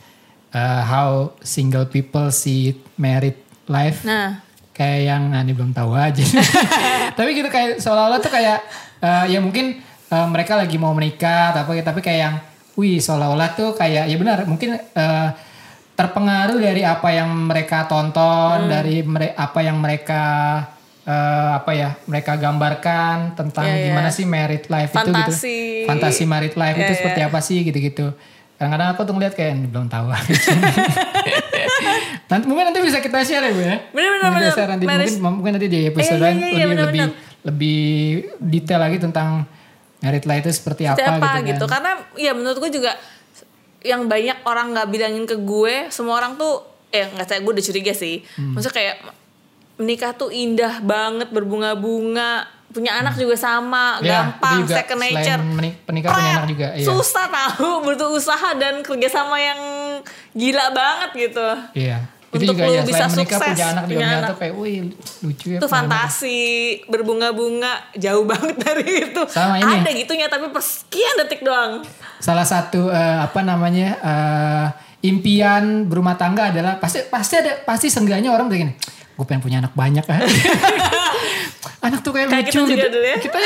uh, 0.56 0.82
how 0.88 1.10
single 1.44 1.84
people 1.84 2.32
see 2.32 2.80
married 2.96 3.36
life. 3.68 4.08
Nah, 4.08 4.40
Kayak 4.76 5.00
yang 5.08 5.32
nah, 5.32 5.40
ini 5.40 5.56
belum 5.56 5.72
tahu 5.72 5.96
aja. 5.96 6.20
tapi 7.20 7.32
gitu 7.32 7.48
kayak 7.48 7.80
seolah-olah 7.80 8.20
tuh 8.20 8.28
kayak 8.28 8.60
uh, 9.00 9.24
ya 9.24 9.40
mungkin 9.40 9.80
uh, 10.08 10.28
mereka 10.28 10.54
lagi 10.56 10.76
mau 10.76 10.92
menikah 10.92 11.54
tapi 11.54 11.80
tapi 11.80 12.00
kayak 12.00 12.20
yang 12.22 12.36
wih 12.74 12.98
seolah-olah 12.98 13.50
tuh 13.54 13.72
kayak 13.72 14.06
ya 14.06 14.16
benar 14.16 14.44
mungkin 14.44 14.74
uh, 14.76 15.30
terpengaruh 15.94 16.60
dari 16.60 16.84
apa 16.84 17.08
yang 17.10 17.32
mereka 17.46 17.84
Hmm. 17.84 17.90
tonton, 17.90 18.58
dari 18.68 19.00
mere- 19.02 19.32
apa 19.34 19.60
yang 19.62 19.78
mereka 19.78 20.22
eh, 21.02 21.50
apa 21.54 21.72
ya 21.72 21.96
mereka 22.04 22.36
gambarkan 22.36 23.32
tentang 23.34 23.64
Iya, 23.64 23.76
iya. 23.78 23.86
gimana 23.88 24.10
sih 24.10 24.26
married 24.26 24.68
life 24.68 24.90
itu 24.90 25.00
Fantasi. 25.06 25.56
gitu. 25.80 25.88
Fantasi 25.88 26.24
married 26.26 26.56
life 26.56 26.74
Iya, 26.74 26.82
itu 26.82 26.92
iya. 26.92 27.00
seperti 27.00 27.22
apa 27.22 27.40
sih 27.40 27.58
gitu-gitu. 27.62 28.12
Kadang-kadang 28.56 28.90
aku 28.92 29.02
tuh 29.04 29.14
ngeliat 29.14 29.34
kayak 29.34 29.54
"Ini 29.54 29.68
belum 29.70 29.88
tahu 29.88 30.08
nanti 32.26 32.46
mungkin 32.46 32.66
nanti 32.68 32.80
bisa 32.82 33.00
kita 33.00 33.22
share 33.22 33.44
ya 33.44 33.52
Bu 33.52 33.62
ya. 33.62 33.76
Bener, 33.88 34.10
bener, 34.12 34.30
bener. 34.34 34.52
share 34.52 34.70
nanti 34.70 34.84
Marriage- 34.84 35.16
mungkin, 35.16 35.36
mungkin 35.38 35.52
nanti 35.56 35.68
di 35.70 35.80
episode 35.86 36.12
Eh, 36.12 36.18
iya, 36.18 36.26
lain 36.26 36.36
iya, 36.36 36.42
iya, 36.42 36.52
lebih 36.52 36.68
bener, 36.68 36.84
lebih 36.84 37.02
bener. 37.04 37.14
lebih 37.46 37.80
detail 38.42 38.80
lagi 38.82 38.98
tentang 39.00 39.30
married 40.06 40.24
life 40.24 40.44
itu 40.44 40.54
seperti 40.54 40.86
apa, 40.86 40.96
Seperti 40.96 41.18
apa 41.20 41.30
gitu, 41.36 41.50
gitu, 41.50 41.66
kan. 41.66 41.72
karena 41.74 41.92
ya 42.16 42.32
menurut 42.32 42.58
gue 42.60 42.72
juga 42.72 42.92
yang 43.82 44.06
banyak 44.06 44.38
orang 44.44 44.72
nggak 44.72 44.88
bilangin 44.88 45.26
ke 45.26 45.36
gue 45.36 45.90
semua 45.90 46.16
orang 46.16 46.34
tuh 46.36 46.62
eh 46.90 47.06
nggak 47.08 47.26
saya 47.26 47.40
gue 47.40 47.52
udah 47.52 47.66
curiga 47.66 47.94
sih 47.94 48.22
Hmm. 48.32 48.54
maksudnya 48.54 48.76
kayak 48.76 48.96
menikah 49.76 50.12
tuh 50.12 50.30
indah 50.30 50.80
banget 50.80 51.30
berbunga-bunga 51.30 52.46
punya 52.68 52.92
anak 52.94 53.16
juga 53.16 53.36
sama 53.36 54.00
Ya, 54.00 54.20
gampang 54.26 54.64
juga 54.64 54.76
second 54.78 55.00
nature 55.00 55.42
menik- 55.50 55.80
menikah 55.86 56.12
punya 56.12 56.32
anak 56.34 56.48
juga, 56.50 56.68
iya. 56.74 56.84
susah 56.84 57.26
tahu 57.26 57.72
butuh 57.84 58.10
usaha 58.10 58.50
dan 58.54 58.80
kerjasama 58.82 59.36
yang 59.36 59.60
gila 60.32 60.72
banget 60.72 61.10
gitu 61.30 61.48
Iya. 61.74 62.04
Itu 62.36 62.44
Untuk 62.44 62.51
juga 62.51 62.63
lu 62.63 62.74
ya 62.74 62.84
bisa 62.84 63.06
sukses, 63.08 63.39
punya 63.39 63.65
anak 63.72 63.84
punya 63.88 64.08
anak. 64.13 64.30
tuh 64.30 64.38
kayak 64.38 64.54
wih 64.54 64.77
lucu 65.22 65.48
ya. 65.48 65.58
itu 65.58 65.63
anak. 65.63 65.72
fantasi 65.72 66.39
berbunga-bunga 66.86 67.72
jauh 67.96 68.25
banget 68.32 68.56
dari 68.58 68.86
itu 69.06 69.22
Sama 69.25 69.56
ini. 69.58 69.72
ada 69.77 69.89
gitunya 69.89 70.27
tapi 70.27 70.46
persekian 70.50 71.15
detik 71.18 71.42
doang 71.42 71.82
Salah 72.18 72.44
satu 72.44 72.89
eh, 72.89 73.18
apa 73.22 73.39
namanya 73.42 73.88
eh, 73.98 74.65
impian 75.06 75.86
berumah 75.86 76.15
tangga 76.15 76.50
adalah 76.50 76.75
pasti 76.75 77.06
pasti 77.06 77.38
ada 77.38 77.62
pasti 77.62 77.88
seenggaknya 77.88 78.30
orang 78.30 78.48
begini 78.48 78.74
gue 79.15 79.24
pengen 79.24 79.39
punya 79.39 79.58
anak 79.60 79.72
banyak 79.72 80.04
kan 80.04 80.20
anak 81.86 82.01
tuh 82.01 82.12
kayak, 82.12 82.27
Kayak 82.27 82.46
lucu 82.48 82.62
kita 82.65 82.75
gitu 82.75 82.88
dulu 82.92 83.06
ya. 83.06 83.18
kita 83.18 83.38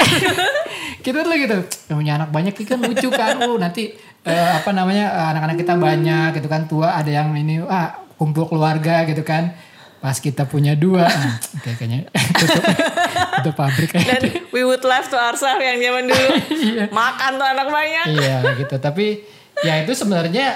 kita 1.06 1.18
tuh 1.22 1.36
gitu 1.38 1.58
"Pengen 1.86 1.98
punya 2.00 2.14
anak 2.18 2.30
banyak 2.32 2.54
kan 2.58 2.80
lucu 2.80 3.10
kan 3.12 3.36
oh 3.46 3.58
nanti 3.60 3.94
eh, 4.24 4.52
apa 4.56 4.72
namanya 4.72 5.06
eh, 5.12 5.28
anak-anak 5.30 5.58
kita 5.60 5.74
banyak 5.76 6.30
gitu 6.40 6.48
kan 6.48 6.66
tua 6.66 6.96
ada 6.96 7.12
yang 7.12 7.30
ini 7.36 7.62
ah 7.62 7.92
kumpul 8.20 8.46
keluarga 8.46 9.08
gitu 9.08 9.24
kan. 9.24 9.56
Pas 10.00 10.16
kita 10.16 10.44
punya 10.44 10.76
dua. 10.76 11.08
Nah, 11.08 11.36
oke 11.40 11.76
kayaknya 11.76 12.08
tutup. 12.36 12.64
Tutup 13.40 13.56
pabrik 13.56 13.88
dan 13.92 14.20
kayak 14.20 14.52
we 14.52 14.64
would 14.64 14.84
love 14.84 15.08
to 15.08 15.16
ourselves 15.16 15.60
yang 15.60 15.80
zaman 15.80 16.08
dulu. 16.08 16.28
Makan 17.00 17.32
tuh 17.36 17.48
anak 17.48 17.68
banyak. 17.68 18.06
Iya 18.16 18.38
gitu. 18.60 18.76
Tapi 18.76 19.24
ya 19.60 19.80
itu 19.80 19.92
sebenarnya 19.92 20.56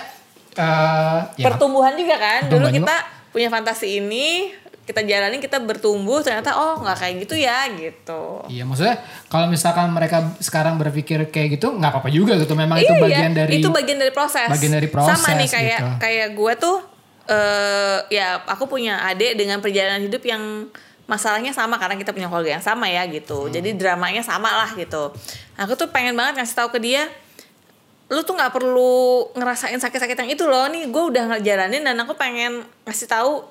eh 0.54 1.20
ya 1.40 1.44
pertumbuhan 1.44 1.96
juga 1.96 2.16
kan. 2.16 2.48
Dulu 2.48 2.72
kita 2.72 2.96
punya 3.32 3.48
fantasi 3.48 4.00
ini 4.00 4.52
kita 4.84 5.00
jalanin 5.00 5.40
kita 5.40 5.64
bertumbuh 5.64 6.20
ternyata 6.20 6.60
oh 6.60 6.84
nggak 6.84 6.98
kayak 7.00 7.16
gitu 7.24 7.36
ya 7.40 7.68
gitu. 7.72 8.44
Iya 8.48 8.64
maksudnya 8.68 9.00
kalau 9.28 9.48
misalkan 9.48 9.88
mereka 9.92 10.36
sekarang 10.44 10.76
berpikir 10.76 11.24
kayak 11.32 11.56
gitu 11.56 11.72
nggak 11.72 11.92
apa-apa 11.92 12.12
juga 12.12 12.36
gitu. 12.36 12.52
Memang 12.52 12.80
itu 12.80 12.92
Iya, 12.92 13.00
bagian 13.00 13.32
dari 13.32 13.64
itu 13.64 13.68
bagian 13.72 14.00
dari 14.00 14.12
proses. 14.12 14.48
bagian 14.52 14.72
dari 14.76 14.88
proses, 14.92 15.16
sama 15.16 15.40
nih 15.40 15.48
kayak 15.48 15.80
gitu. 15.80 15.88
kayak 16.00 16.28
gue 16.36 16.54
tuh 16.60 16.78
eh 17.26 17.98
ya 18.12 18.44
aku 18.44 18.68
punya 18.68 19.00
adik 19.06 19.34
dengan 19.34 19.58
perjalanan 19.58 20.04
hidup 20.04 20.20
yang 20.22 20.68
masalahnya 21.04 21.52
sama 21.52 21.76
karena 21.76 21.96
kita 21.96 22.12
punya 22.12 22.28
keluarga 22.28 22.56
yang 22.56 22.64
sama 22.64 22.88
ya 22.88 23.04
gitu 23.08 23.48
Hmm. 23.48 23.52
jadi 23.52 23.70
dramanya 23.74 24.20
sama 24.22 24.52
lah 24.54 24.72
gitu 24.74 25.12
aku 25.56 25.74
tuh 25.74 25.88
pengen 25.88 26.16
banget 26.16 26.40
ngasih 26.40 26.56
tahu 26.58 26.70
ke 26.70 26.80
dia 26.80 27.08
lu 28.08 28.20
tuh 28.22 28.36
nggak 28.36 28.52
perlu 28.52 29.32
ngerasain 29.34 29.80
sakit-sakit 29.80 30.16
yang 30.16 30.32
itu 30.32 30.44
loh 30.44 30.68
nih 30.68 30.88
gue 30.88 31.04
udah 31.10 31.24
ngejalanin 31.34 31.82
dan 31.82 31.96
aku 31.98 32.14
pengen 32.14 32.62
ngasih 32.84 33.08
tahu 33.08 33.42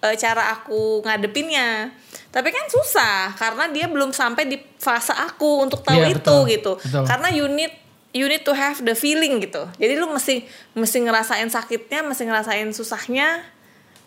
eh, 0.00 0.16
cara 0.16 0.52
aku 0.54 1.04
ngadepinnya 1.04 1.92
tapi 2.28 2.48
kan 2.48 2.64
susah 2.66 3.32
karena 3.34 3.68
dia 3.68 3.86
belum 3.86 4.10
sampai 4.10 4.44
di 4.44 4.56
fase 4.76 5.12
aku 5.12 5.64
untuk 5.64 5.80
tahu 5.80 5.96
Iya, 5.98 6.12
itu 6.12 6.20
betul. 6.20 6.40
gitu 6.48 6.72
Betul. 6.80 7.04
karena 7.04 7.28
you 7.28 7.44
need 7.46 7.72
you 8.16 8.24
need 8.26 8.44
to 8.44 8.52
have 8.56 8.80
the 8.80 8.96
feeling 8.96 9.40
gitu. 9.42 9.68
Jadi 9.76 9.94
lu 10.00 10.08
mesti 10.08 10.44
mesti 10.72 10.98
ngerasain 11.04 11.48
sakitnya 11.52 12.00
mesti 12.04 12.24
ngerasain 12.24 12.68
susahnya 12.72 13.44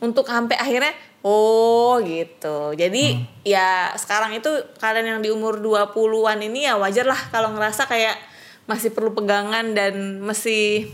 untuk 0.02 0.26
sampai 0.26 0.58
akhirnya 0.58 0.94
oh 1.22 2.02
gitu. 2.02 2.74
Jadi 2.74 3.18
Hmm. 3.18 3.26
ya 3.46 3.94
sekarang 3.98 4.34
itu 4.34 4.50
kalian 4.82 5.18
yang 5.18 5.22
di 5.22 5.30
umur 5.30 5.62
20-an 5.62 6.42
ini 6.42 6.66
ya 6.66 6.82
wajar 6.82 7.06
lah 7.06 7.20
kalau 7.30 7.54
ngerasa 7.54 7.86
kayak 7.86 8.18
masih 8.66 8.90
perlu 8.94 9.14
pegangan 9.14 9.74
dan 9.78 10.22
mesti 10.22 10.90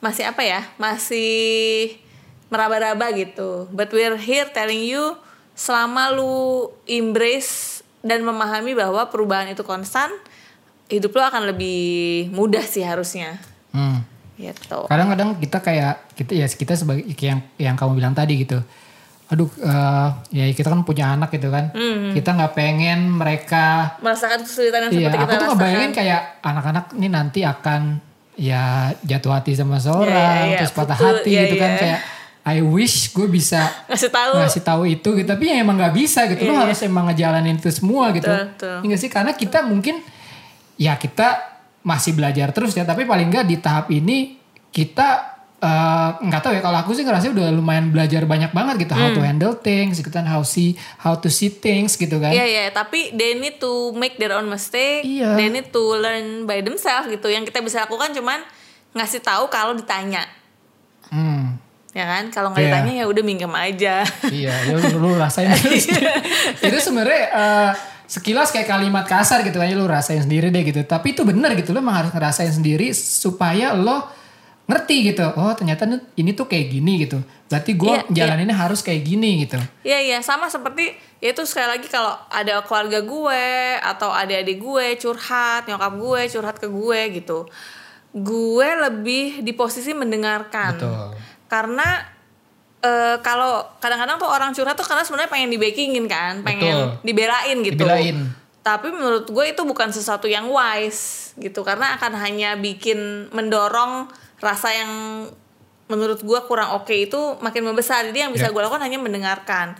masih 0.00 0.24
apa 0.32 0.40
ya 0.40 0.64
masih 0.80 1.92
meraba-raba 2.48 3.12
gitu. 3.12 3.68
But 3.68 3.92
we're 3.92 4.16
here 4.16 4.48
telling 4.50 4.80
you 4.80 5.16
selama 5.52 6.08
lu 6.16 6.72
embrace 6.88 7.84
dan 8.00 8.24
memahami 8.24 8.72
bahwa 8.72 9.12
perubahan 9.12 9.52
itu 9.52 9.60
konstan 9.60 10.08
hidup 10.90 11.14
lu 11.14 11.22
akan 11.22 11.42
lebih 11.48 11.80
mudah 12.34 12.62
sih 12.62 12.82
harusnya 12.82 13.38
Hmm. 13.70 14.02
gitu 14.34 14.90
Kadang-kadang 14.90 15.38
kita 15.38 15.62
kayak 15.62 15.94
kita 16.18 16.32
ya 16.34 16.46
kita 16.50 16.74
sebagai 16.74 17.06
yang 17.22 17.38
yang 17.54 17.78
kamu 17.78 18.02
bilang 18.02 18.12
tadi 18.12 18.42
gitu. 18.42 18.58
Aduh, 19.30 19.46
eh, 19.62 20.08
ya 20.34 20.50
kita 20.50 20.74
kan 20.74 20.82
punya 20.82 21.14
anak 21.14 21.30
gitu 21.30 21.54
kan. 21.54 21.70
Hmm. 21.70 22.10
Kita 22.10 22.34
nggak 22.34 22.50
pengen 22.50 23.14
mereka 23.14 23.94
merasakan 24.02 24.42
kesulitan 24.42 24.90
yang 24.90 24.90
Iya, 24.90 24.98
seperti 25.06 25.16
aku 25.16 25.22
kita 25.22 25.30
tuh 25.30 25.38
rasakan 25.38 25.54
ngebayangin 25.54 25.92
kayak 25.94 26.20
anak-anak 26.42 26.84
ini 26.98 27.08
nanti 27.08 27.40
akan 27.46 27.80
ya 28.34 28.90
jatuh 29.06 29.32
hati 29.38 29.52
sama 29.54 29.78
seorang, 29.78 30.10
Iya, 30.10 30.50
iya, 30.50 30.58
terus 30.58 30.72
patah 30.74 30.98
betul, 30.98 31.08
hati 31.22 31.30
iya, 31.30 31.40
gitu 31.46 31.56
kan 31.60 31.70
iya. 31.70 31.78
kayak 31.78 32.00
I 32.40 32.58
wish 32.64 33.12
gue 33.12 33.28
bisa 33.28 33.60
ngasih 33.86 34.10
tahu 34.10 34.32
ngasih 34.40 34.62
tahu 34.64 34.82
itu 34.88 35.08
gitu, 35.14 35.28
tapi 35.28 35.44
ya 35.46 35.60
emang 35.60 35.76
nggak 35.78 35.94
bisa 35.94 36.24
gitu. 36.26 36.48
Lo 36.48 36.56
Iya, 36.56 36.66
harus 36.66 36.80
emang 36.82 37.06
ngejalanin 37.12 37.54
itu 37.54 37.70
semua 37.70 38.10
gitu. 38.10 38.26
Betul. 38.26 38.82
Iya 38.82 38.86
nggak 38.90 39.00
sih? 39.06 39.10
Karena 39.12 39.32
kita 39.36 39.62
mungkin 39.62 40.00
ya 40.80 40.96
kita 40.96 41.60
masih 41.84 42.16
belajar 42.16 42.48
terus 42.56 42.72
ya, 42.72 42.88
tapi 42.88 43.04
paling 43.04 43.28
nggak 43.28 43.44
di 43.44 43.56
tahap 43.60 43.92
ini 43.92 44.40
kita 44.72 45.08
eh, 45.60 46.10
nggak 46.24 46.40
tahu 46.40 46.52
ya 46.56 46.62
kalau 46.64 46.78
aku 46.80 46.96
sih 46.96 47.04
ngerasa 47.04 47.32
udah 47.32 47.52
lumayan 47.52 47.92
belajar 47.92 48.24
banyak 48.24 48.48
banget 48.52 48.88
gitu 48.88 48.96
how 48.96 49.12
to 49.12 49.20
handle 49.20 49.52
things, 49.52 50.00
gitu 50.00 50.08
kan 50.08 50.24
how 50.24 50.40
see 50.40 50.72
how 50.96 51.12
to 51.12 51.28
see 51.28 51.52
things 51.52 52.00
gitu 52.00 52.16
kan. 52.16 52.32
Hmm. 52.32 52.40
Iya 52.40 52.44
iya, 52.48 52.62
tapi 52.72 53.12
they 53.12 53.36
need 53.36 53.60
to 53.60 53.92
make 53.92 54.16
their 54.16 54.32
own 54.32 54.48
mistake. 54.48 55.04
Iya. 55.04 55.36
They 55.36 55.52
need 55.52 55.68
to 55.68 55.82
learn 56.00 56.48
by 56.48 56.64
themselves 56.64 57.12
gitu. 57.12 57.28
Yang 57.28 57.52
kita 57.52 57.60
bisa 57.60 57.84
lakukan 57.84 58.16
cuman 58.16 58.40
ngasih 58.96 59.20
tahu 59.20 59.52
kalau 59.52 59.76
ditanya. 59.76 60.24
Hmm. 61.12 61.60
Ya 61.90 62.06
kan? 62.06 62.30
Kalau 62.30 62.54
nggak 62.54 62.62
Iya. 62.62 62.70
ditanya 62.70 62.92
ya 63.02 63.04
udah 63.04 63.22
minggem 63.26 63.52
aja. 63.52 64.06
Iya, 64.30 64.54
ya 64.64 64.74
lu, 64.94 65.10
rasain 65.18 65.50
terus. 65.50 65.90
itu 66.70 66.78
sebenarnya 66.78 67.24
eh, 67.34 67.70
sekilas 68.10 68.50
kayak 68.50 68.66
kalimat 68.66 69.06
kasar 69.06 69.46
gitu 69.46 69.62
aja 69.62 69.70
lu 69.78 69.86
rasain 69.86 70.18
sendiri 70.18 70.50
deh 70.50 70.66
gitu. 70.66 70.82
Tapi 70.82 71.14
itu 71.14 71.22
benar 71.22 71.54
gitu 71.54 71.70
lo 71.70 71.78
emang 71.78 72.02
harus 72.02 72.10
ngerasain 72.10 72.50
sendiri 72.50 72.90
supaya 72.90 73.70
lo 73.70 74.10
ngerti 74.66 75.14
gitu. 75.14 75.22
Oh 75.38 75.54
ternyata 75.54 75.86
ini 76.18 76.34
tuh 76.34 76.50
kayak 76.50 76.74
gini 76.74 77.06
gitu. 77.06 77.22
Berarti 77.46 77.78
gue 77.78 77.94
Iya, 78.10 78.10
jalaninnya 78.10 78.58
harus 78.58 78.82
kayak 78.82 79.02
gini 79.06 79.46
gitu. 79.46 79.58
Iya 79.86 79.98
iya, 80.02 80.18
sama 80.26 80.50
seperti 80.50 80.90
ya 81.22 81.30
itu 81.30 81.42
sekali 81.46 81.78
lagi 81.78 81.86
kalau 81.86 82.18
ada 82.30 82.66
keluarga 82.66 82.98
gue 82.98 83.44
atau 83.78 84.10
adik-adik 84.10 84.58
gue 84.58 84.86
curhat, 84.98 85.70
nyokap 85.70 85.94
gue 85.94 86.20
curhat 86.34 86.56
ke 86.58 86.66
gue 86.66 87.00
gitu. 87.22 87.46
Gue 88.10 88.68
lebih 88.90 89.46
di 89.46 89.54
posisi 89.54 89.94
mendengarkan. 89.94 90.74
Betul. 90.74 91.06
Karena 91.46 92.18
eh, 92.80 93.16
kalau 93.20 93.64
kadang-kadang 93.78 94.16
tuh 94.16 94.28
orang 94.28 94.50
curhat 94.56 94.76
tuh 94.76 94.84
karena 94.84 95.04
sebenarnya 95.04 95.30
pengen 95.30 95.50
dibakingin 95.52 96.06
kan, 96.08 96.40
pengen 96.40 96.96
Betul. 96.96 97.06
dibelain 97.06 97.56
gitu. 97.64 97.84
Dibelain. 97.84 98.18
Tapi 98.60 98.92
menurut 98.92 99.24
gue 99.24 99.44
itu 99.56 99.62
bukan 99.64 99.88
sesuatu 99.88 100.28
yang 100.28 100.52
wise 100.52 101.32
gitu 101.40 101.64
karena 101.64 101.96
akan 101.96 102.12
hanya 102.20 102.60
bikin 102.60 103.32
mendorong 103.32 104.04
rasa 104.40 104.68
yang 104.72 104.92
menurut 105.88 106.20
gue 106.20 106.40
kurang 106.44 106.76
oke 106.76 106.92
itu 106.92 107.40
makin 107.40 107.64
membesar. 107.64 108.04
Jadi 108.04 108.28
yang 108.28 108.32
bisa 108.36 108.48
Ya. 108.48 108.52
gue 108.52 108.60
lakukan 108.60 108.84
hanya 108.84 109.00
mendengarkan. 109.00 109.74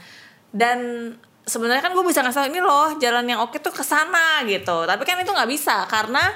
Dan 0.50 1.12
sebenarnya 1.44 1.84
kan 1.84 1.92
gue 1.92 2.04
bisa 2.08 2.24
ngasih 2.24 2.50
ini 2.50 2.58
loh 2.64 2.96
jalan 2.98 3.28
yang 3.28 3.44
oke 3.44 3.60
tuh 3.60 3.70
ke 3.70 3.84
sana 3.84 4.42
gitu. 4.48 4.88
Tapi 4.88 5.02
kan 5.04 5.20
itu 5.20 5.30
nggak 5.30 5.50
bisa 5.50 5.84
karena 5.86 6.32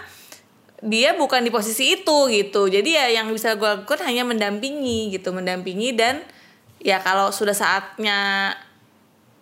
dia 0.84 1.16
bukan 1.16 1.40
di 1.40 1.48
posisi 1.48 1.96
itu 1.96 2.28
gitu. 2.28 2.68
Jadi 2.68 2.90
ya 2.92 3.08
yang 3.08 3.32
bisa 3.32 3.56
gue 3.56 3.66
lakukan 3.66 4.04
hanya 4.04 4.22
mendampingi 4.28 5.16
gitu, 5.16 5.32
mendampingi 5.32 5.96
dan 5.96 6.20
ya 6.84 7.00
kalau 7.00 7.32
sudah 7.32 7.56
saatnya 7.56 8.52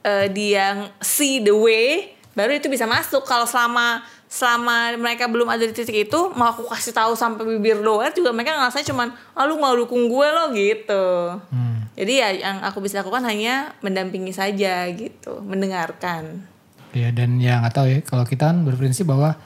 eh, 0.06 0.30
dia 0.30 0.88
see 1.02 1.42
the 1.42 1.52
way 1.52 2.14
baru 2.32 2.56
itu 2.56 2.70
bisa 2.70 2.88
masuk. 2.88 3.26
Kalau 3.26 3.44
selama 3.44 4.00
selama 4.32 4.96
mereka 4.96 5.28
belum 5.28 5.44
ada 5.44 5.60
di 5.60 5.76
titik 5.76 6.08
itu 6.08 6.20
mau 6.32 6.56
aku 6.56 6.64
kasih 6.72 6.96
tahu 6.96 7.12
sampai 7.12 7.44
bibir 7.44 7.84
doer 7.84 8.16
juga 8.16 8.32
mereka 8.32 8.56
ngerasanya 8.56 8.86
cuman 8.88 9.08
ah 9.36 9.44
lu 9.44 9.60
mau 9.60 9.76
dukung 9.76 10.08
gue 10.08 10.28
lo 10.32 10.48
gitu. 10.56 11.36
Hmm. 11.52 11.84
jadi 11.92 12.12
ya 12.16 12.28
yang 12.48 12.56
aku 12.64 12.80
bisa 12.80 13.04
lakukan 13.04 13.28
hanya 13.28 13.76
mendampingi 13.84 14.32
saja 14.32 14.88
gitu. 14.88 15.44
Mendengarkan. 15.44 16.48
Ya 16.96 17.12
dan 17.12 17.36
ya 17.42 17.60
nggak 17.60 17.74
tahu 17.76 17.86
ya 17.92 17.98
kalau 18.00 18.24
kita 18.24 18.48
kan 18.48 18.64
berprinsip 18.64 19.04
bahwa 19.04 19.36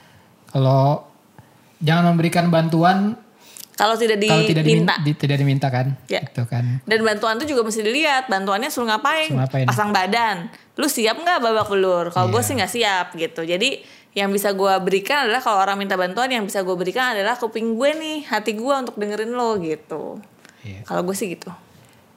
kalau 0.55 1.03
jangan 1.83 2.15
memberikan 2.15 2.47
bantuan 2.55 3.19
kalau 3.77 3.93
tidak 3.93 4.17
kalau 4.19 4.41
tidak 4.43 4.65
diminta, 4.65 4.97
diminta 4.97 5.05
di- 5.05 5.17
tidak 5.17 5.37
diminta 5.37 5.69
kan. 5.69 5.87
Ya. 6.07 6.21
Gitu 6.23 6.43
kan. 6.45 6.81
dan 6.83 6.99
bantuan 7.03 7.37
itu 7.37 7.53
juga 7.53 7.63
mesti 7.63 7.81
dilihat 7.81 8.25
bantuannya 8.27 8.67
suruh 8.67 8.89
ngapain, 8.89 9.29
Suruh 9.29 9.39
ngapain. 9.39 9.65
pasang 9.65 9.91
badan 9.91 10.49
lu 10.75 10.87
siap 10.87 11.15
nggak 11.15 11.39
babak 11.39 11.67
belur 11.67 12.09
kalau 12.09 12.29
gue 12.29 12.37
Iya. 12.37 12.47
sih 12.47 12.55
nggak 12.55 12.73
siap 12.73 13.07
gitu 13.15 13.41
jadi 13.43 13.81
yang 14.13 14.29
bisa 14.29 14.51
gue 14.51 14.73
berikan 14.79 15.25
adalah 15.25 15.39
kalau 15.39 15.59
orang 15.59 15.77
minta 15.77 15.93
bantuan 15.95 16.29
yang 16.29 16.41
bisa 16.43 16.61
gue 16.61 16.73
berikan 16.73 17.13
adalah 17.13 17.33
kuping 17.35 17.73
gue 17.75 17.91
nih 17.93 18.19
hati 18.27 18.53
gue 18.53 18.75
untuk 18.75 18.93
dengerin 18.95 19.31
lo 19.31 19.57
gitu 19.57 20.21
Iya. 20.63 20.81
kalau 20.83 21.01
gue 21.03 21.13
sih 21.13 21.31
gitu 21.31 21.53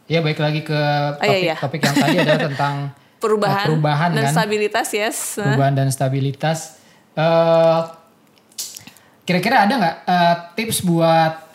Ya 0.06 0.20
baik 0.20 0.38
lagi 0.38 0.62
ke 0.62 0.74
Oh, 0.74 1.22
topik, 1.22 1.30
iya, 1.30 1.38
iya. 1.46 1.56
topik 1.56 1.82
yang 1.82 1.94
tadi 1.94 2.18
adalah 2.18 2.40
tentang 2.48 2.76
perubahan, 3.18 3.62
eh, 3.62 3.68
perubahan 3.70 4.10
dan 4.12 4.24
kan. 4.24 4.34
stabilitas 4.34 4.88
yes 4.90 5.18
perubahan 5.38 5.76
dan 5.76 5.88
stabilitas. 5.90 6.60
Eh, 7.14 7.80
Kira-kira 9.22 9.62
ada 9.62 9.74
nggak 9.76 9.96
eh, 10.04 10.36
tips 10.56 10.82
buat 10.82 11.49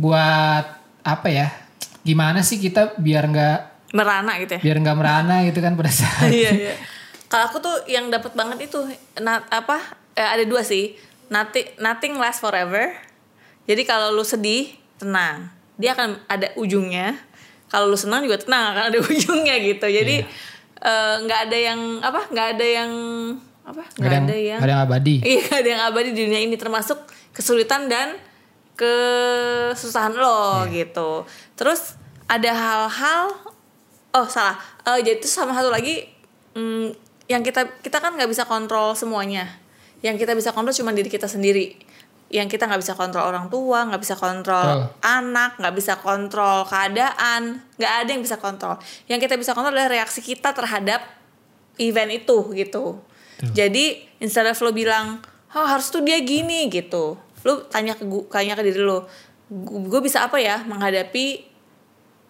buat 0.00 0.64
apa 1.04 1.28
ya? 1.28 1.52
Gimana 2.00 2.40
sih 2.40 2.56
kita 2.56 2.96
biar 2.96 3.28
nggak 3.28 3.58
merana 3.90 4.38
gitu 4.38 4.56
ya? 4.56 4.60
biar 4.62 4.76
nggak 4.80 4.96
merana 4.96 5.42
gitu 5.44 5.58
kan 5.58 5.74
pada 5.74 5.90
saat 5.92 6.30
iya 6.40 6.50
iya. 6.54 6.74
Kalau 7.30 7.46
aku 7.46 7.58
tuh 7.62 7.76
yang 7.86 8.10
dapat 8.10 8.34
banget 8.34 8.66
itu 8.66 8.80
na- 9.20 9.46
apa 9.52 9.78
eh, 10.16 10.24
ada 10.24 10.42
dua 10.48 10.64
sih. 10.64 10.96
Nothing 11.30 11.78
nothing 11.78 12.18
lasts 12.18 12.42
forever. 12.42 12.90
Jadi 13.70 13.86
kalau 13.86 14.10
lu 14.10 14.26
sedih 14.26 14.74
tenang. 14.98 15.46
Dia 15.78 15.94
akan 15.94 16.18
ada 16.26 16.50
ujungnya. 16.58 17.14
Kalau 17.70 17.86
lu 17.86 17.94
senang 17.94 18.26
juga 18.26 18.34
tenang 18.42 18.74
akan 18.74 18.84
ada 18.90 18.98
ujungnya 19.14 19.62
gitu. 19.62 19.86
Jadi 19.86 20.26
eh, 20.80 21.14
nggak 21.22 21.40
ada 21.46 21.58
yang 21.60 21.80
apa 22.02 22.20
nggak 22.34 22.46
ada 22.58 22.66
yang 22.66 22.90
apa 23.62 23.82
nggak 23.94 24.10
ada 24.10 24.16
yang, 24.16 24.26
ada 24.26 24.34
yang 24.34 24.58
nggak 24.58 24.66
ada 24.66 24.74
yang 24.74 24.82
abadi. 24.82 25.14
Iya 25.30 25.40
gak 25.46 25.58
ada 25.62 25.70
yang 25.70 25.82
abadi 25.86 26.08
di 26.10 26.20
dunia 26.26 26.40
ini. 26.42 26.56
Termasuk 26.58 26.98
kesulitan 27.30 27.86
dan 27.86 28.18
kesusahan 28.80 30.16
lo 30.16 30.64
Iya. 30.64 30.88
gitu. 30.88 31.28
Terus 31.54 32.00
ada 32.24 32.50
hal-hal 32.50 33.36
oh 34.16 34.26
salah. 34.26 34.56
Eh, 34.88 35.04
jadi 35.04 35.20
itu 35.20 35.28
sama 35.28 35.52
satu 35.52 35.68
lagi 35.68 36.08
mm, 36.56 36.96
yang 37.28 37.44
kita 37.44 37.68
kita 37.84 38.00
kan 38.00 38.16
nggak 38.16 38.30
bisa 38.30 38.48
kontrol 38.48 38.96
semuanya. 38.96 39.46
Yang 40.00 40.24
kita 40.24 40.32
bisa 40.32 40.50
kontrol 40.56 40.72
cuma 40.72 40.96
diri 40.96 41.12
kita 41.12 41.28
sendiri. 41.28 41.76
Yang 42.30 42.56
kita 42.56 42.70
nggak 42.70 42.80
bisa 42.80 42.94
kontrol 42.94 43.26
orang 43.26 43.50
tua, 43.50 43.84
nggak 43.90 44.00
bisa 44.00 44.14
kontrol 44.14 44.86
Betul. 44.86 45.02
anak, 45.02 45.58
nggak 45.58 45.74
bisa 45.74 45.94
kontrol 45.98 46.62
keadaan, 46.64 47.58
nggak 47.74 47.92
ada 48.06 48.08
yang 48.14 48.22
bisa 48.22 48.38
kontrol. 48.38 48.78
Yang 49.10 49.26
kita 49.28 49.34
bisa 49.34 49.52
kontrol 49.52 49.74
adalah 49.74 49.90
reaksi 49.90 50.22
kita 50.22 50.54
terhadap 50.54 51.02
event 51.76 52.10
itu 52.14 52.54
gitu. 52.54 53.02
Jadi 53.40 54.04
instead 54.20 54.44
of 54.44 54.60
lo 54.60 54.68
bilang, 54.70 55.24
oh 55.56 55.66
harus 55.66 55.88
tuh 55.88 56.04
dia 56.04 56.20
gini 56.20 56.68
gitu. 56.68 57.16
Lo 57.42 57.64
tanya 57.64 57.92
ke 57.92 58.04
gu- 58.04 58.26
tanya 58.26 58.52
ke 58.52 58.62
diri 58.62 58.78
lo, 58.78 59.08
gue 59.86 60.00
bisa 60.00 60.22
apa 60.22 60.36
ya 60.36 60.60
menghadapi 60.62 61.26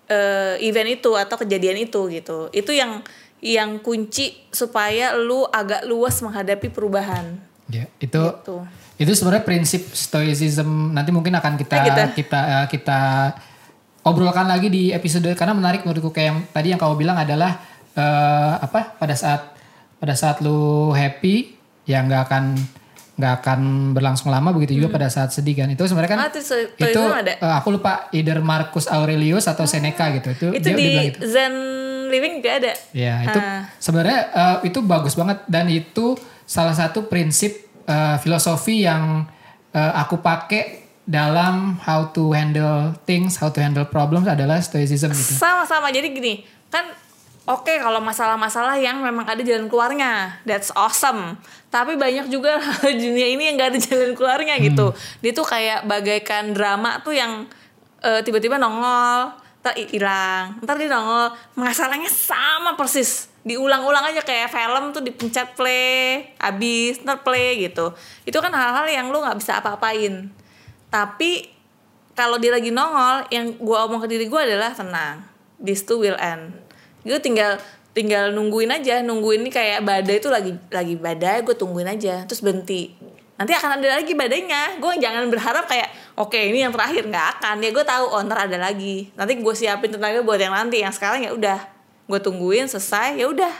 eh, 0.07 0.55
event 0.61 0.91
itu 0.91 1.11
atau 1.15 1.37
kejadian 1.37 1.79
itu 1.81 2.01
gitu. 2.09 2.51
Itu 2.51 2.71
yang 2.71 3.03
yang 3.41 3.81
kunci 3.81 4.37
supaya 4.51 5.17
lu 5.17 5.47
agak 5.47 5.85
luas 5.85 6.21
menghadapi 6.21 6.69
perubahan. 6.69 7.41
Ya, 7.67 7.87
itu 7.99 8.19
Gitu. 8.21 8.57
itu 9.01 9.11
sebenarnya 9.15 9.47
prinsip 9.47 9.83
stoicism 9.91 10.93
nanti 10.93 11.09
mungkin 11.09 11.33
akan 11.33 11.57
kita 11.57 11.75
Nah, 11.75 11.85
gitu. 11.87 12.03
kita 12.19 12.41
eh, 12.45 12.67
kita 12.69 13.01
obrolkan 14.03 14.45
lagi 14.45 14.69
di 14.69 14.91
episode 14.91 15.29
karena 15.33 15.53
menarik 15.53 15.85
menurutku 15.85 16.11
kayak 16.11 16.27
yang 16.27 16.39
tadi 16.47 16.67
yang 16.69 16.81
kamu 16.81 16.95
bilang 16.97 17.17
adalah 17.17 17.63
eh, 17.93 18.53
apa 18.59 18.93
pada 18.95 19.15
saat 19.15 19.55
pada 19.97 20.13
saat 20.13 20.41
lu 20.41 20.91
happy 20.91 21.57
ya 21.85 22.01
nggak 22.01 22.23
akan 22.27 22.45
nggak 23.21 23.35
akan 23.39 23.61
berlangsung 23.93 24.29
lama 24.29 24.49
begitu 24.51 24.75
juga 24.75 24.89
pada 24.91 25.07
saat 25.07 25.29
sedih 25.29 25.53
kan 25.55 25.69
itu 25.69 25.85
sebenarnya 25.85 26.11
kan 26.11 26.19
Hmm. 26.19 26.27
Ah, 26.27 26.33
itu 26.33 26.41
itu 26.41 26.89
itu 26.91 27.03
ada. 27.05 27.33
eh, 27.37 27.55
aku 27.55 27.69
lupa 27.71 28.09
either 28.11 28.41
Marcus 28.41 28.89
Aurelius 28.89 29.45
atau 29.45 29.63
Seneca 29.65 30.09
gitu 30.11 30.29
itu, 30.31 30.47
Itu 30.51 30.65
dia 30.65 30.73
udah 30.73 30.75
di 30.75 30.85
bilang 30.87 31.05
gitu 31.07 31.19
Zen 31.27 31.55
Living 32.09 32.35
juga 32.39 32.51
ada. 32.59 32.73
Ya 32.91 33.15
itu 33.23 33.39
Ah. 33.39 33.69
sebenarnya 33.77 34.19
eh, 34.33 34.57
itu 34.65 34.81
bagus 34.83 35.13
banget 35.13 35.45
dan 35.47 35.69
itu 35.69 36.17
salah 36.43 36.73
satu 36.73 37.05
prinsip 37.05 37.53
eh, 37.85 38.17
filosofi 38.19 38.83
yang 38.83 39.29
eh, 39.71 39.93
aku 39.95 40.19
pakai 40.19 40.81
dalam 41.05 41.75
how 41.81 42.09
to 42.09 42.31
handle 42.31 42.95
things, 43.03 43.35
how 43.37 43.47
to 43.47 43.59
handle 43.59 43.83
problems 43.85 44.27
adalah 44.27 44.59
stoicism 44.59 45.11
gitu. 45.11 45.35
Sama-sama. 45.35 45.91
Jadi 45.91 46.09
gini, 46.09 46.35
kan 46.69 46.87
oke 47.51 47.73
kalau 47.83 47.99
masalah-masalah 47.99 48.79
yang 48.79 49.03
memang 49.03 49.27
ada 49.27 49.43
jalan 49.43 49.67
keluarnya, 49.67 50.39
that's 50.47 50.71
awesome. 50.79 51.35
Tapi 51.69 51.99
banyak 51.99 52.31
juga 52.31 52.63
dunia 53.03 53.27
ini 53.35 53.51
yang 53.51 53.55
gak 53.59 53.75
ada 53.75 53.81
jalan 53.83 54.13
keluarnya 54.15 54.55
gitu. 54.63 54.95
Dia 55.19 55.33
tuh 55.35 55.47
kayak 55.47 55.87
bagaikan 55.91 56.55
drama 56.55 57.03
tuh 57.03 57.15
yang 57.19 57.51
eh, 58.03 58.23
tiba-tiba 58.23 58.57
nongol 58.57 59.35
ntar 59.61 59.77
hi- 59.77 59.91
hilang. 59.93 60.57
Ntar 60.63 60.79
dia 60.79 60.89
nongol. 60.89 61.35
Masalahnya 61.59 62.09
sama 62.09 62.79
persis. 62.79 63.29
Diulang-ulang 63.41 64.13
aja 64.13 64.21
kayak 64.21 64.53
film 64.53 64.93
tuh 64.93 65.01
dipencet 65.01 65.57
play 65.57 66.33
habis 66.39 67.03
ntar 67.03 67.21
play 67.25 67.69
gitu. 67.69 67.93
Itu 68.25 68.39
kan 68.41 68.53
hal-hal 68.53 68.87
yang 68.89 69.13
lu 69.13 69.21
nggak 69.21 69.37
bisa 69.41 69.61
apa-apain. 69.61 70.29
Tapi 70.89 71.49
kalau 72.17 72.37
dia 72.37 72.53
lagi 72.53 72.69
nongol 72.69 73.29
yang 73.33 73.57
gua 73.61 73.89
omong 73.89 74.05
ke 74.05 74.09
diri 74.13 74.27
gua 74.29 74.45
adalah 74.45 74.73
tenang. 74.77 75.25
This 75.61 75.85
too 75.85 76.01
will 76.01 76.17
end 76.17 76.70
gue 77.07 77.19
tinggal 77.21 77.57
tinggal 77.91 78.31
nungguin 78.31 78.71
aja 78.71 79.03
nungguin 79.03 79.43
ini 79.43 79.51
kayak 79.51 79.83
badai 79.83 80.23
itu 80.23 80.31
lagi 80.31 80.53
lagi 80.71 80.95
badai 80.95 81.43
gue 81.43 81.55
tungguin 81.57 81.89
aja 81.89 82.25
terus 82.25 82.41
berhenti. 82.45 82.95
Nanti 83.41 83.57
akan 83.57 83.81
ada 83.81 83.97
lagi 83.97 84.13
badainya. 84.13 84.77
Gue 84.77 85.01
jangan 85.01 85.25
berharap 85.33 85.65
kayak 85.65 85.89
oke 86.13 86.37
ini 86.37 86.61
yang 86.61 86.77
terakhir. 86.77 87.09
Nggak 87.09 87.41
akan. 87.41 87.57
Ya 87.65 87.73
gue 87.73 87.85
tahu 87.89 88.05
oh 88.13 88.21
ada 88.21 88.59
lagi. 88.61 89.09
Nanti 89.17 89.41
gue 89.41 89.55
siapin 89.57 89.89
tenaga 89.89 90.21
buat 90.21 90.37
yang 90.37 90.53
nanti. 90.53 90.85
Yang 90.85 91.01
sekarang 91.01 91.25
ya 91.25 91.33
udah 91.33 91.57
gue 92.05 92.21
tungguin 92.21 92.69
selesai 92.69 93.17
ya 93.17 93.33
udah 93.33 93.55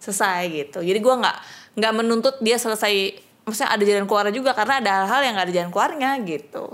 selesai 0.00 0.40
gitu. 0.48 0.80
Jadi 0.80 0.98
gue 1.04 1.14
nggak 1.20 1.36
nggak 1.76 1.92
menuntut 1.92 2.40
dia 2.40 2.56
selesai 2.56 3.12
maksudnya 3.44 3.76
ada 3.76 3.84
jalan 3.84 4.08
keluar 4.08 4.26
juga 4.32 4.56
karena 4.56 4.80
ada 4.80 4.90
hal-hal 5.04 5.20
yang 5.20 5.32
nggak 5.36 5.46
ada 5.52 5.54
jalan 5.60 5.70
keluarnya 5.70 6.10
gitu. 6.24 6.64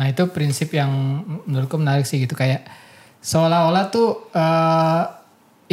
Nah 0.00 0.06
itu 0.08 0.22
prinsip 0.32 0.72
yang 0.72 0.90
menurutku 1.44 1.76
menarik 1.76 2.08
sih 2.08 2.16
gitu. 2.16 2.32
Kayak 2.32 2.64
seolah-olah 3.20 3.92
tuh 3.92 4.32
eh, 4.32 5.02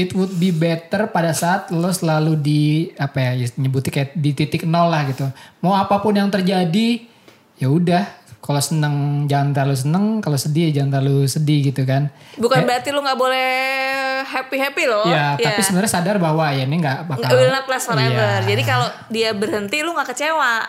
it 0.01 0.11
would 0.11 0.33
be 0.35 0.49
better 0.49 1.05
pada 1.07 1.31
saat 1.31 1.69
lo 1.69 1.89
selalu 1.89 2.33
di 2.35 2.61
apa 2.95 3.31
ya 3.31 3.31
nyebutnya 3.55 3.91
kayak 3.91 4.09
di 4.13 4.31
titik 4.31 4.63
nol 4.63 4.87
lah 4.87 5.05
gitu. 5.05 5.29
Mau 5.59 5.73
apa 5.73 5.97
pun 5.97 6.11
yang 6.11 6.27
terjadi 6.27 7.05
ya 7.55 7.69
udah. 7.69 8.03
Kalau 8.41 8.57
seneng 8.57 8.95
jangan 9.25 9.53
terlalu 9.53 9.77
seneng, 9.77 10.05
kalau 10.17 10.33
sedih 10.33 10.69
jangan 10.71 10.97
terlalu 10.97 11.23
sedih 11.25 11.61
gitu 11.63 11.85
kan. 11.85 12.09
bukan 12.33 12.65
berarti 12.65 12.89
lu 12.89 12.99
nggak 12.99 13.13
boleh 13.15 13.49
happy 14.23 14.57
happy 14.57 14.83
loh 14.85 15.05
Ya, 15.05 15.37
tapi 15.37 15.61
sebenarnya 15.61 15.91
sadar 15.91 16.17
bahwa 16.17 16.49
ya 16.49 16.65
ini 16.65 16.73
nggak 16.75 17.05
bakal. 17.05 17.29
will 17.31 17.49
not 17.49 17.65
last 17.65 17.85
forever 17.85 18.09
Iya. 18.41 18.41
jadi 18.43 18.61
kalau 18.63 18.87
dia 19.07 19.29
berhenti 19.31 19.77
lu 19.79 19.93
nggak 19.93 20.09
kecewa 20.09 20.65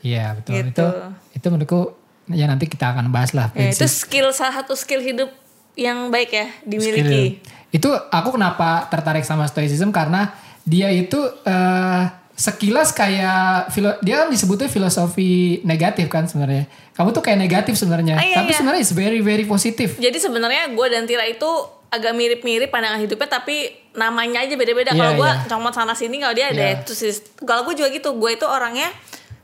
Iya 0.00 0.36
betul 0.36 0.52
Gitu. 0.52 0.68
itu 0.68 0.86
itu 1.32 1.46
menurutku 1.48 1.80
ya 2.28 2.44
nanti 2.44 2.64
kita 2.66 2.92
akan 2.92 3.08
bahas 3.08 3.32
lah 3.32 3.48
Ya, 3.52 3.72
itu 3.72 3.86
skill 3.86 4.28
salah 4.30 4.60
satu 4.60 4.74
skill 4.74 5.00
hidup 5.00 5.32
yang 5.74 6.08
baik 6.08 6.30
ya 6.30 6.46
skill. 6.48 6.66
dimiliki 6.66 7.22
Itu 7.68 7.90
aku 7.90 8.30
kenapa 8.32 8.86
tertarik 8.86 9.22
sama 9.22 9.44
stoicism 9.44 9.90
karena 9.90 10.30
dia 10.62 10.88
itu 10.88 11.18
eh, 11.42 12.02
sekilas 12.34 12.90
kayak 12.90 13.70
filo, 13.70 13.94
dia 13.98 14.22
kan 14.22 14.28
disebutnya 14.28 14.66
filosofi 14.66 15.58
negatif 15.62 16.06
kan 16.06 16.26
sebenarnya. 16.26 16.66
Kamu 16.92 17.10
tuh 17.10 17.18
kayak 17.20 17.38
negatif 17.38 17.74
sebenarnya, 17.74 18.14
Ah, 18.14 18.22
iya, 18.22 18.36
tapi 18.38 18.50
iya. 18.50 18.58
sebenarnya 18.58 18.80
it's 18.80 18.90
very 18.90 19.18
very 19.18 19.42
positif. 19.44 19.98
jadi 19.98 20.14
sebenarnya 20.14 20.70
gue 20.70 20.86
dan 20.88 21.06
Tira 21.06 21.26
itu 21.26 21.46
agak 21.90 22.10
mirip-mirip 22.10 22.70
pandangan 22.70 22.98
hidupnya 22.98 23.26
tapi 23.28 23.70
namanya 23.94 24.42
aja 24.42 24.54
beda-beda 24.54 24.90
Iya, 24.90 24.98
kalau 24.98 25.12
gue 25.14 25.30
iya. 25.30 25.46
comot 25.46 25.70
sana 25.72 25.94
sini 25.94 26.18
kalau 26.18 26.34
dia 26.34 26.50
ada 26.50 26.64
itu 26.74 26.90
sih 26.90 27.10
kalau 27.42 27.62
gue 27.64 27.74
juga 27.74 27.90
gitu 27.90 28.14
gue 28.14 28.30
itu 28.34 28.42
orangnya 28.42 28.90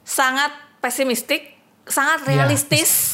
sangat 0.03 0.51
pesimistik 0.79 1.55
sangat 1.87 2.23
Iya, 2.23 2.43
realistis 2.43 3.10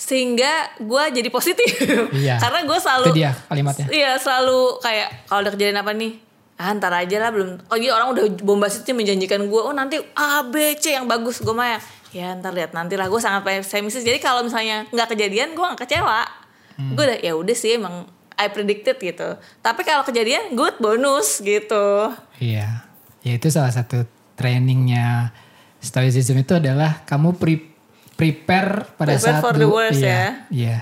sehingga 0.00 0.80
gue 0.80 1.02
jadi 1.20 1.28
positif. 1.28 1.68
Iya. 2.16 2.40
karena 2.42 2.64
gue 2.64 2.78
selalu 2.80 3.06
Itu 3.12 3.18
dia 3.20 3.32
kalimatnya. 3.52 3.86
Iya 3.92 4.16
selalu 4.16 4.80
kayak 4.80 5.28
kalau 5.28 5.40
udah 5.44 5.52
kejadian 5.52 5.78
apa 5.84 5.92
nih? 5.92 6.12
Ah 6.56 6.72
ntar 6.72 6.92
aja 6.96 7.16
lah 7.20 7.30
belum. 7.32 7.60
Oh 7.68 7.76
iya 7.76 7.92
orang 7.92 8.16
udah 8.16 8.24
bombastisnya 8.40 8.96
menjanjikan 8.96 9.44
gue 9.44 9.60
oh 9.60 9.76
nanti 9.76 10.00
A 10.16 10.40
B 10.48 10.72
C 10.80 10.96
yang 10.96 11.04
bagus. 11.04 11.44
Gue 11.44 11.52
mah 11.52 11.76
ya 11.76 11.78
ya 12.10 12.26
ntar 12.40 12.56
lihat 12.56 12.72
nanti 12.72 12.96
lah. 12.96 13.12
Gue 13.12 13.20
sangat 13.20 13.44
pesimis. 13.44 14.00
Jadi 14.00 14.16
kalau 14.16 14.40
misalnya 14.40 14.88
nggak 14.88 15.12
kejadian 15.12 15.52
gue 15.52 15.64
nggak 15.64 15.84
kecewa. 15.84 16.24
Gue 16.80 17.04
udah 17.04 17.18
ya 17.20 17.36
udah 17.36 17.52
sih 17.52 17.76
emang 17.76 18.08
I 18.40 18.48
predicted 18.48 18.96
gitu. 18.96 19.36
Tapi 19.60 19.84
kalau 19.84 20.00
kejadian 20.00 20.56
good 20.56 20.80
bonus 20.80 21.44
gitu. 21.44 22.08
Iya, 22.40 22.88
ya 23.20 23.32
itu 23.36 23.52
salah 23.52 23.68
satu 23.68 24.08
trainingnya 24.32 25.28
stoicism 25.76 26.40
itu 26.40 26.56
adalah 26.56 27.04
kamu 27.04 27.36
pre- 27.36 27.69
prepare 28.20 28.84
pada 29.00 29.16
Prepare 29.16 29.24
saat 29.24 29.40
for 29.40 29.54
the 29.56 29.68
worst 29.68 30.00
iya, 30.04 30.12
ya. 30.12 30.28
Iya, 30.52 30.76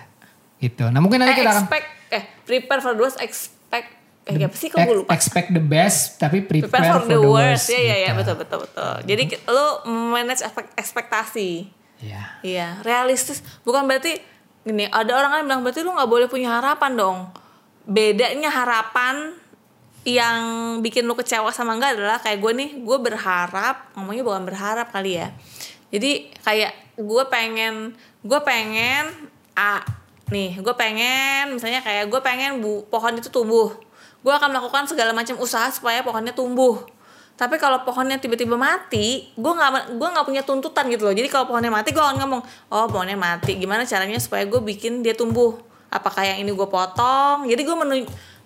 gitu. 0.59 0.85
Nah 0.91 0.99
mungkin 0.99 1.23
nanti 1.23 1.39
eh 1.39 1.47
kita 1.47 1.51
akan 1.55 1.63
expect 1.63 1.89
eh 2.11 2.23
prepare 2.43 2.81
for 2.83 2.93
the 2.99 3.03
worst 3.07 3.19
expect 3.23 3.89
eh 4.27 4.35
apa 4.43 4.57
sih 4.59 4.69
kok 4.69 4.83
gue 4.83 4.97
lupa 5.07 5.11
expect 5.15 5.49
the 5.55 5.63
best 5.63 6.21
tapi 6.21 6.45
prepare, 6.45 6.69
prepare 6.69 7.01
for, 7.01 7.09
the, 7.09 7.21
worst, 7.23 7.73
ya 7.73 7.81
ya 7.81 7.97
ya 7.97 8.11
gitu. 8.13 8.19
betul 8.21 8.35
betul 8.45 8.59
betul 8.69 8.95
jadi 9.09 9.23
lo 9.49 9.89
manage 9.89 10.45
ekspektasi 10.77 11.79
Iya. 11.99 12.23
Iya, 12.47 12.69
realistis. 12.87 13.43
Bukan 13.67 13.87
berarti 13.91 14.19
gini, 14.63 14.87
ada 14.91 15.19
orang 15.19 15.31
kan 15.35 15.41
bilang 15.47 15.61
berarti 15.67 15.81
lu 15.83 15.95
nggak 15.95 16.11
boleh 16.11 16.27
punya 16.31 16.59
harapan 16.59 16.95
dong. 16.95 17.19
Bedanya 17.89 18.51
harapan 18.53 19.35
yang 20.07 20.41
bikin 20.81 21.05
lu 21.05 21.19
kecewa 21.19 21.51
sama 21.51 21.75
enggak 21.75 21.99
adalah 21.99 22.23
kayak 22.23 22.39
gue 22.39 22.53
nih, 22.55 22.71
gue 22.81 22.99
berharap, 23.03 23.93
ngomongnya 23.99 24.25
bukan 24.25 24.43
berharap 24.47 24.89
kali 24.95 25.19
ya. 25.19 25.35
Jadi 25.91 26.31
kayak 26.45 26.73
gue 26.99 27.25
pengen, 27.31 27.95
gue 28.27 28.41
pengen 28.43 29.31
A 29.55 29.81
nih, 30.29 30.61
gue 30.61 30.75
pengen 30.77 31.57
misalnya 31.57 31.81
kayak 31.81 32.11
gue 32.11 32.21
pengen 32.21 32.61
bu, 32.61 32.85
pohon 32.91 33.15
itu 33.17 33.31
tumbuh. 33.33 33.73
Gue 34.21 34.35
akan 34.35 34.51
melakukan 34.51 34.91
segala 34.91 35.15
macam 35.15 35.39
usaha 35.39 35.71
supaya 35.71 36.03
pohonnya 36.03 36.35
tumbuh. 36.35 36.83
Tapi 37.39 37.55
kalau 37.55 37.87
pohonnya 37.87 38.19
tiba-tiba 38.19 38.59
mati 38.59 39.31
gue 39.39 39.53
nggak 39.55 39.95
gue 39.95 40.09
nggak 40.11 40.27
punya 40.27 40.43
tuntutan 40.43 40.91
gitu 40.91 41.07
loh. 41.07 41.15
Jadi 41.15 41.31
kalau 41.31 41.47
pohonnya 41.47 41.71
mati 41.71 41.95
gue 41.95 42.03
akan 42.03 42.19
ngomong 42.19 42.43
oh 42.75 42.87
pohonnya 42.91 43.15
mati. 43.15 43.55
Gimana 43.55 43.87
caranya 43.87 44.19
supaya 44.19 44.43
gue 44.43 44.59
bikin 44.59 45.07
dia 45.07 45.15
tumbuh? 45.15 45.55
Apakah 45.89 46.27
yang 46.27 46.43
ini 46.43 46.51
gue 46.51 46.69
potong? 46.69 47.47
Jadi 47.47 47.63
gue 47.63 47.77
menu 47.79 47.95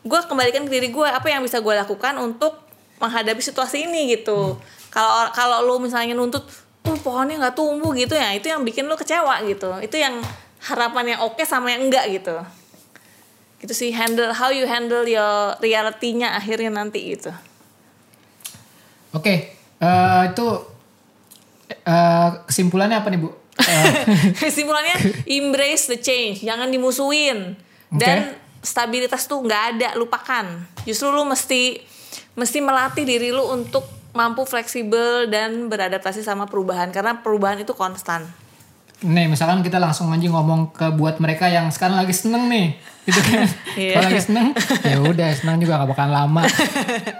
gue 0.02 0.20
kembalikan 0.28 0.68
ke 0.68 0.70
diri 0.70 0.92
gue 0.92 1.08
apa 1.08 1.24
yang 1.32 1.40
bisa 1.40 1.64
gue 1.64 1.72
lakukan 1.72 2.20
untuk 2.20 2.60
menghadapi 3.00 3.40
situasi 3.40 3.88
ini 3.88 4.12
gitu. 4.12 4.60
Kalau 4.92 5.32
kalau 5.32 5.64
lu 5.64 5.80
misalnya 5.80 6.12
nuntut 6.12 6.44
oh 6.86 6.96
pohonnya 6.98 7.38
nggak 7.38 7.56
tumbuh 7.56 7.92
gitu 7.94 8.14
ya. 8.14 8.34
Itu 8.34 8.50
yang 8.50 8.62
bikin 8.66 8.86
lu 8.86 8.96
kecewa 8.98 9.42
gitu. 9.46 9.70
Itu 9.82 9.96
yang 9.98 10.18
harapan 10.62 11.16
yang 11.16 11.20
oke 11.26 11.42
sama 11.42 11.70
yang 11.74 11.86
enggak 11.90 12.06
gitu. 12.10 12.36
Gitu 13.62 13.74
sih 13.74 13.90
handle 13.94 14.34
how 14.34 14.50
you 14.50 14.66
handle 14.66 15.06
your 15.06 15.54
reality-nya 15.62 16.34
akhirnya 16.34 16.70
nanti 16.70 17.14
gitu. 17.14 17.30
Oke, 19.12 19.54
eh, 19.58 20.22
itu 20.32 20.46
eh, 21.70 22.30
kesimpulannya 22.48 22.98
apa 22.98 23.08
nih 23.12 23.20
bu? 23.20 23.30
Eh, 23.60 23.84
Kesimpulannya 24.42 24.96
embrace 25.28 25.92
the 25.92 25.98
change, 26.00 26.40
jangan 26.42 26.72
dimusuhin. 26.72 27.54
Dan 27.92 28.32
stabilitas 28.64 29.28
tuh 29.28 29.44
nggak 29.44 29.62
ada, 29.76 29.88
lupakan. 30.00 30.64
Justru 30.88 31.12
lu 31.12 31.28
mesti 31.28 31.76
mesti 32.32 32.58
melatih 32.64 33.04
diri 33.04 33.28
lu 33.28 33.44
untuk 33.52 33.84
mampu 34.12 34.44
fleksibel 34.44 35.28
dan 35.28 35.68
beradaptasi 35.68 36.20
sama 36.20 36.44
perubahan 36.44 36.92
karena 36.92 37.20
perubahan 37.20 37.60
itu 37.60 37.72
konstan. 37.72 38.28
nih 39.02 39.26
misalkan 39.26 39.66
kita 39.66 39.82
langsung 39.82 40.14
aja 40.14 40.22
ngomong 40.30 40.70
ke 40.70 40.86
buat 40.94 41.18
mereka 41.18 41.50
yang 41.50 41.66
sekarang 41.74 41.98
lagi 41.98 42.14
seneng 42.14 42.46
nih, 42.46 42.78
gitu 43.02 43.18
kan? 43.18 43.50
Iya. 43.74 43.98
Kalau 43.98 44.06
lagi 44.06 44.22
seneng, 44.22 44.46
ya 44.86 44.96
udah 45.02 45.28
seneng 45.34 45.56
juga 45.58 45.82
gak 45.82 45.90
bakalan 45.90 46.12
lama. 46.14 46.42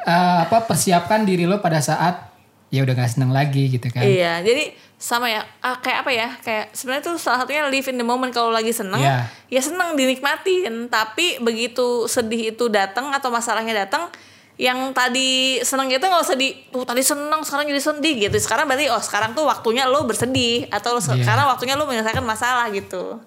Eh, 0.03 0.39
apa 0.47 0.63
persiapkan 0.63 1.27
diri 1.27 1.43
lo 1.43 1.59
pada 1.59 1.83
saat 1.83 2.31
ya 2.71 2.87
udah 2.87 2.95
gak 2.95 3.19
seneng 3.19 3.35
lagi 3.35 3.67
gitu 3.67 3.91
kan? 3.91 4.07
Iya, 4.07 4.47
jadi 4.47 4.71
sama 4.95 5.27
ya, 5.27 5.43
ah, 5.59 5.83
kayak 5.83 6.07
apa 6.07 6.11
ya? 6.15 6.29
Kayak 6.39 6.71
sebenarnya 6.71 7.03
tuh 7.03 7.19
salah 7.19 7.43
satunya 7.43 7.67
live 7.67 7.89
in 7.91 7.99
the 7.99 8.07
moment 8.07 8.31
kalau 8.31 8.55
lagi 8.55 8.71
seneng, 8.71 9.03
Iya. 9.03 9.27
ya 9.51 9.61
seneng 9.61 9.99
dinikmatin. 9.99 10.87
Tapi 10.87 11.43
begitu 11.43 12.07
sedih 12.07 12.55
itu 12.55 12.71
datang 12.71 13.11
atau 13.11 13.35
masalahnya 13.35 13.75
datang, 13.75 14.07
yang 14.55 14.93
tadi 14.93 15.59
seneng 15.61 15.89
itu 15.89 16.01
nggak 16.01 16.23
usah 16.23 16.37
di, 16.37 16.53
tuh 16.69 16.85
tadi 16.85 17.01
seneng 17.01 17.41
sekarang 17.41 17.67
jadi 17.67 17.83
sedih 17.83 18.15
gitu. 18.23 18.37
Sekarang 18.39 18.65
berarti 18.65 18.87
oh 18.89 19.01
sekarang 19.01 19.33
tuh 19.33 19.45
waktunya 19.45 19.85
lo 19.85 20.05
bersedih 20.05 20.69
atau 20.69 20.97
Iya. 20.97 21.19
sekarang 21.19 21.49
waktunya 21.49 21.75
lo 21.75 21.85
menyelesaikan 21.85 22.23
masalah 22.23 22.69
gitu. 22.69 23.19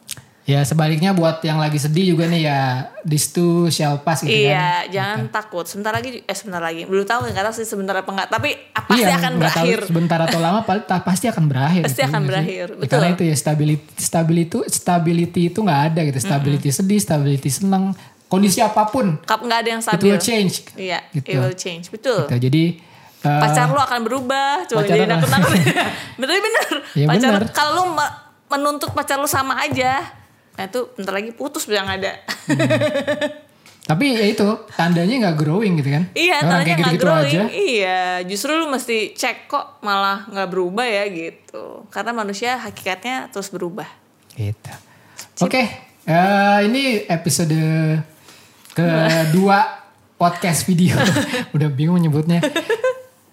Ya 0.45 0.61
sebaliknya 0.61 1.09
buat 1.09 1.41
yang 1.41 1.57
lagi 1.57 1.81
sedih 1.81 2.13
juga 2.13 2.29
nih 2.29 2.45
ya 2.45 2.61
this 3.01 3.33
too 3.33 3.65
shall 3.67 3.97
pass 3.97 4.21
gitu 4.21 4.29
kan? 4.29 4.38
iya, 4.45 4.69
jangan 4.85 5.25
takut. 5.33 5.65
Sebentar 5.65 5.89
lagi, 5.89 6.21
eh 6.21 6.38
sebentar 6.38 6.61
lagi, 6.61 6.85
belum 6.85 7.01
tahu 7.01 7.25
nggak 7.25 7.45
tahu 7.49 7.55
sih 7.57 7.65
sebentar 7.65 7.97
apa 7.97 8.05
enggak. 8.05 8.29
Tapi 8.29 8.49
ah, 8.71 8.85
pasti 8.85 9.01
Iya, 9.01 9.17
akan 9.17 9.31
tahu 9.33 9.41
berakhir. 9.41 9.79
sebentar 9.89 10.19
atau 10.21 10.38
lama 10.38 10.61
pasti 11.01 11.25
akan 11.25 11.43
berakhir. 11.49 11.81
Pasti 11.89 11.97
gitu, 11.97 12.09
akan 12.13 12.21
sih? 12.21 12.27
berakhir, 12.29 12.67
Ya, 12.69 12.77
betul. 12.77 12.89
Karena 12.93 13.07
itu 13.17 13.23
ya 13.25 13.35
stability 13.35 13.89
stability 13.97 14.57
stability 14.69 15.41
itu 15.49 15.59
nggak 15.65 15.81
ada 15.89 16.01
gitu. 16.05 16.19
Stability 16.21 16.69
sedih, 16.69 16.99
stability 17.01 17.49
senang, 17.49 17.97
kondisi 18.27 18.59
apa 18.59 18.85
pun 18.85 19.17
nggak 19.19 19.59
ada 19.59 19.69
yang 19.69 19.79
it 19.79 19.85
stabil. 19.85 20.05
will 20.07 20.19
change. 20.19 20.53
Iya, 20.73 20.99
Gitu. 21.11 21.27
it 21.27 21.38
will 21.38 21.53
change. 21.55 21.85
Betul. 21.88 22.25
Gitu. 22.25 22.38
Jadi 22.41 22.63
eh, 23.21 23.39
pacar 23.39 23.67
lu 23.67 23.77
akan 23.77 23.99
berubah 24.01 24.65
coba 24.65 24.81
pacar 24.81 24.95
jadi 24.95 25.05
nakut 25.07 25.29
nakut 25.29 25.53
bener 26.19 26.38
bener 26.38 26.65
Ya, 26.93 27.05
pacar 27.07 27.29
bener. 27.31 27.43
kalau 27.51 27.71
lu 27.75 27.85
me- 27.91 28.15
menuntut 28.47 28.91
pacar 28.91 29.17
lu 29.17 29.25
sama 29.25 29.57
aja 29.57 30.05
nah 30.55 30.63
itu 30.63 30.88
bentar 30.93 31.11
lagi 31.11 31.31
putus 31.31 31.65
yang 31.67 31.83
ada 31.85 32.15
tapi 33.85 34.05
ya 34.11 34.25
itu 34.25 34.45
tandanya 34.71 35.13
nggak 35.21 35.38
growing 35.38 35.75
gitu 35.75 35.89
kan? 35.91 36.03
iya 36.13 36.39
Orang 36.39 36.49
tandanya 36.57 36.73
nggak 36.75 36.79
gitu-gitu 36.88 37.03
growing 37.03 37.27
aja. 37.27 37.43
iya 37.51 37.99
justru 38.23 38.49
lu 38.51 38.65
mesti 38.65 38.97
cek 39.11 39.45
kok 39.45 39.77
malah 39.79 40.25
nggak 40.25 40.47
berubah 40.47 40.81
ya 40.83 41.03
gitu 41.05 41.85
karena 41.88 42.11
manusia 42.11 42.57
hakikatnya 42.57 43.29
terus 43.29 43.49
berubah 43.49 43.85
Gitu. 44.33 44.71
Oke, 45.39 45.63
Eh, 46.03 46.59
ini 46.63 47.01
episode 47.03 47.57
kedua 48.75 49.57
podcast 50.15 50.67
video. 50.67 50.99
Udah 51.55 51.69
bingung 51.69 51.97
nyebutnya. 51.97 52.43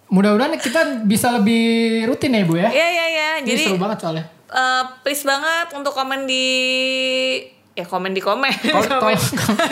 Mudah-mudahan 0.07 0.55
kita 0.57 1.03
bisa 1.03 1.33
lebih 1.33 1.63
rutin 2.07 2.31
ya 2.33 2.45
Bu 2.45 2.55
ya. 2.55 2.69
Iya 2.69 2.87
iya 2.89 3.07
iya. 3.09 3.29
Jadi 3.43 3.61
seru 3.65 3.77
banget 3.77 3.99
soalnya. 3.99 4.25
eh, 4.47 4.83
please 5.01 5.25
banget 5.25 5.73
untuk 5.73 5.91
komen 5.91 6.29
di 6.29 6.47
ya 7.73 7.83
komen 7.83 8.13
di 8.13 8.21
komen. 8.21 8.53
Kol- 8.69 8.85
Komen- 9.01 9.17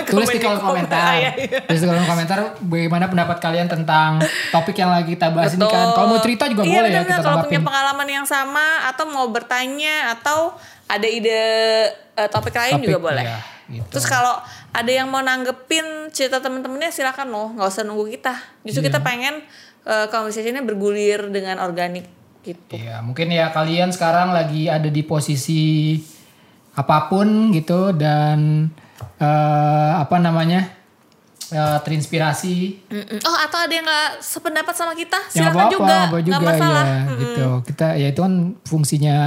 tulis 0.08 0.28
di 0.30 0.40
kolom 0.40 0.64
komentar. 0.64 0.96
Ah, 0.96 1.14
iya, 1.14 1.30
iya. 1.36 1.60
Tulis 1.62 1.80
di 1.80 1.86
kolom 1.86 2.02
komentar 2.02 2.38
bagaimana 2.58 3.04
pendapat 3.06 3.36
kalian 3.38 3.68
tentang 3.68 4.16
topik 4.48 4.72
yang 4.74 4.88
lagi 4.88 5.12
kita 5.12 5.28
bahas 5.30 5.52
ini 5.52 5.60
kan. 5.60 5.68
Betul. 5.68 5.92
Kalau 5.94 6.06
mau 6.08 6.18
cerita 6.18 6.44
juga 6.48 6.62
iya, 6.64 6.80
boleh 6.80 6.90
ya 6.90 7.00
kita 7.04 7.20
Kalau 7.20 7.44
punya 7.44 7.60
pengalaman 7.60 8.08
yang 8.08 8.24
sama 8.24 8.66
atau 8.88 9.04
mau 9.04 9.28
bertanya 9.28 10.16
atau 10.16 10.56
ada 10.90 11.06
ide 11.06 11.40
eh, 12.12 12.28
topik 12.28 12.52
lain 12.52 12.76
Topik, 12.76 12.86
juga 12.86 12.98
boleh. 13.00 13.22
iya, 13.22 13.38
gitu. 13.70 13.86
Terus 13.94 14.06
kalau 14.06 14.34
ada 14.70 14.90
yang 14.90 15.06
mau 15.06 15.20
nanggepin 15.20 15.84
cerita 16.10 16.38
temen-temennya 16.38 16.90
silakan 16.90 17.30
loh, 17.30 17.48
nggak 17.54 17.68
usah 17.68 17.82
nunggu 17.82 18.10
kita. 18.10 18.34
Justru 18.60 18.82
Iya. 18.82 18.88
kita 18.88 18.98
pengen 19.00 19.34
uh, 19.82 20.06
conversation-nya 20.06 20.60
bergulir 20.60 21.26
dengan 21.28 21.58
organik 21.58 22.10
gitu. 22.40 22.74
Iya, 22.74 22.98
mungkin 23.00 23.28
ya 23.28 23.48
kalian 23.48 23.90
sekarang 23.90 24.30
lagi 24.30 24.66
ada 24.66 24.86
di 24.86 25.02
posisi 25.02 25.94
apa 26.72 27.06
pun 27.06 27.50
gitu 27.50 27.92
dan 27.92 28.70
eh, 29.18 29.92
apa 29.94 30.16
namanya 30.16 30.70
eh, 31.48 31.78
terinspirasi. 31.80 32.56
Mm-mm. 32.88 33.18
Oh 33.22 33.36
atau 33.36 33.58
ada 33.58 33.68
yang 33.70 33.84
nggak 33.84 34.10
sependapat 34.18 34.72
sama 34.72 34.94
kita 34.94 35.18
Ya 35.30 35.50
silakan 35.50 35.66
juga, 35.68 35.84
apa 35.84 36.08
nggak 36.10 36.24
juga 36.24 36.38
masalah. 36.40 36.84
ya 36.86 36.96
Mm-mm. 37.02 37.20
gitu. 37.20 37.46
Kita 37.68 37.86
ya 37.94 38.06
itu 38.08 38.20
kan 38.20 38.34
fungsinya 38.62 39.18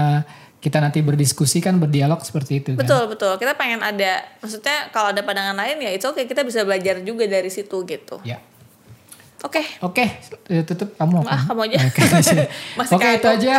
kita 0.63 0.79
nanti 0.79 1.03
berdiskusi 1.03 1.59
kan 1.59 1.75
berdialog 1.75 2.23
seperti 2.23 2.63
itu 2.63 2.69
kan. 2.79 2.87
Betul 2.87 3.11
betul. 3.11 3.35
Kita 3.35 3.51
pengen 3.59 3.83
ada, 3.83 4.23
maksudnya 4.39 4.87
kalau 4.95 5.11
ada 5.11 5.19
pandangan 5.19 5.59
lain 5.59 5.83
ya 5.83 5.91
itu 5.91 6.07
oke 6.07 6.23
kita 6.23 6.47
bisa 6.47 6.63
belajar 6.63 7.03
juga 7.03 7.27
dari 7.27 7.51
situ 7.51 7.83
gitu. 7.83 8.23
Ya. 8.23 8.39
Oke. 9.43 9.59
Oke, 9.83 10.07
eh, 10.47 10.63
tutup 10.63 10.95
kamu. 10.95 11.27
Ah, 11.27 11.43
kamu 11.51 11.67
aja. 11.67 11.77
Oke, 11.83 12.01
Oke, 12.95 13.07
itu 13.19 13.27
aja 13.27 13.55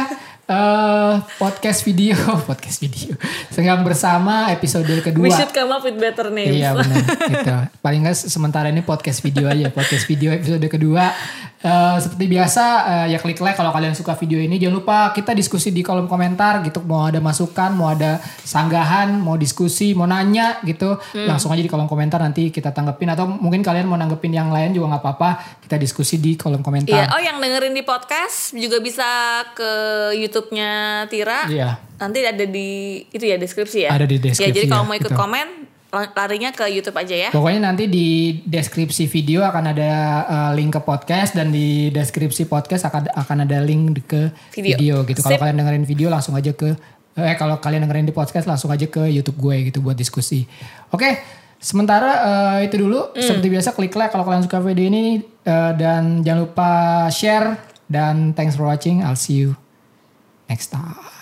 eh, 0.49 1.14
podcast 1.37 1.81
video, 1.85 2.17
podcast 2.49 2.81
video. 2.81 3.12
Senggang 3.53 3.85
bersama 3.85 4.49
episode 4.49 4.88
kedua. 5.05 5.29
We 5.29 5.33
should 5.33 5.53
come 5.53 5.77
up 5.77 5.85
with 5.85 6.01
better 6.01 6.33
names. 6.33 6.57
Iya 6.57 6.73
benar 6.73 7.05
gitu. 7.37 7.53
Paling 7.85 8.01
nggak 8.01 8.17
sementara 8.17 8.73
ini 8.73 8.81
podcast 8.81 9.21
video 9.21 9.45
aja, 9.45 9.69
podcast 9.69 10.09
video 10.09 10.33
episode 10.33 10.64
kedua. 10.73 11.12
Eh, 11.64 11.96
seperti 11.96 12.29
biasa 12.29 12.64
eh, 12.85 13.07
ya 13.09 13.18
klik 13.18 13.40
like 13.40 13.57
kalau 13.57 13.72
kalian 13.72 13.96
suka 13.96 14.12
video 14.14 14.37
ini. 14.37 14.61
Jangan 14.61 14.77
lupa 14.77 14.98
kita 15.11 15.33
diskusi 15.33 15.72
di 15.72 15.81
kolom 15.81 16.05
komentar 16.05 16.61
gitu. 16.61 16.85
Mau 16.85 17.09
ada 17.09 17.24
masukan, 17.24 17.72
mau 17.72 17.88
ada 17.88 18.20
sanggahan, 18.44 19.16
mau 19.16 19.40
diskusi, 19.40 19.96
mau 19.96 20.05
nanya 20.05 20.61
gitu, 20.61 21.00
Hmm. 21.16 21.24
langsung 21.24 21.48
aja 21.48 21.59
di 21.59 21.70
kolom 21.72 21.88
komentar 21.88 22.20
nanti 22.20 22.53
kita 22.53 22.68
tanggepin 22.68 23.09
atau 23.09 23.24
mungkin 23.24 23.64
kalian 23.64 23.88
mau 23.88 23.96
nanggepin 23.96 24.29
yang 24.31 24.53
lain 24.53 24.77
juga 24.77 24.92
nggak 24.92 25.03
apa-apa. 25.09 25.31
Kita 25.64 25.81
diskusi 25.81 26.20
di 26.20 26.37
kolom 26.37 26.61
Iya, 26.61 26.66
komentar. 26.68 27.05
oh 27.16 27.20
yang 27.22 27.40
dengerin 27.40 27.72
di 27.72 27.81
podcast 27.81 28.53
juga 28.53 28.79
bisa 28.79 29.09
ke 29.57 29.70
YouTube-nya 30.14 30.70
Tira. 31.09 31.48
Iya. 31.48 31.81
Nanti 31.96 32.18
ada 32.20 32.44
di 32.44 32.68
itu 33.09 33.24
ya 33.24 33.40
deskripsi 33.40 33.88
ya. 33.88 33.90
Ada 33.90 34.05
di 34.05 34.20
Ya 34.20 34.37
deskripsi 34.37 34.53
jadi 34.53 34.68
kalau 34.68 34.85
ya, 34.85 34.88
mau 34.92 34.96
ikut 35.00 35.09
gitu. 35.09 35.16
komen 35.16 35.48
larinya 35.94 36.50
ke 36.50 36.66
YouTube 36.66 36.98
aja 36.98 37.14
ya. 37.14 37.28
Pokoknya 37.30 37.70
nanti 37.70 37.87
di 37.87 38.40
deskripsi 38.42 39.07
video 39.07 39.46
akan 39.46 39.64
ada 39.70 39.90
uh, 40.26 40.50
link 40.52 40.74
ke 40.74 40.80
podcast 40.83 41.38
dan 41.38 41.54
di 41.54 41.88
deskripsi 41.94 42.50
podcast 42.50 42.90
akan 42.90 43.14
akan 43.14 43.37
ada 43.46 43.62
link 43.62 44.02
ke 44.04 44.35
Video. 44.54 44.76
video, 44.76 44.94
gitu. 45.07 45.22
Kalau 45.22 45.38
kalian 45.38 45.57
dengerin 45.62 45.87
video 45.87 46.09
langsung 46.11 46.35
aja 46.35 46.50
ke 46.50 46.74
eh 47.14 47.37
kalau 47.38 47.62
kalian 47.62 47.87
dengerin 47.87 48.11
di 48.11 48.14
podcast 48.14 48.50
langsung 48.50 48.74
aja 48.74 48.90
ke 48.90 49.07
YouTube 49.07 49.38
gue 49.38 49.70
gitu 49.70 49.78
buat 49.78 49.94
diskusi. 49.94 50.50
Oke, 50.90 51.22
sementara 51.62 52.11
eh, 52.59 52.66
itu 52.66 52.83
dulu 52.83 53.14
seperti 53.14 53.46
biasa 53.54 53.70
klik 53.70 53.94
like 53.94 54.11
kalau 54.11 54.26
kalian 54.26 54.42
suka 54.42 54.59
video 54.59 54.90
ini 54.90 55.22
eh, 55.46 55.72
dan 55.78 56.26
jangan 56.26 56.40
lupa 56.50 56.70
share 57.14 57.54
dan 57.87 58.35
thanks 58.35 58.59
for 58.59 58.66
watching. 58.66 59.07
I'll 59.07 59.18
see 59.18 59.46
you 59.46 59.54
next 60.50 60.74
time. 60.74 61.13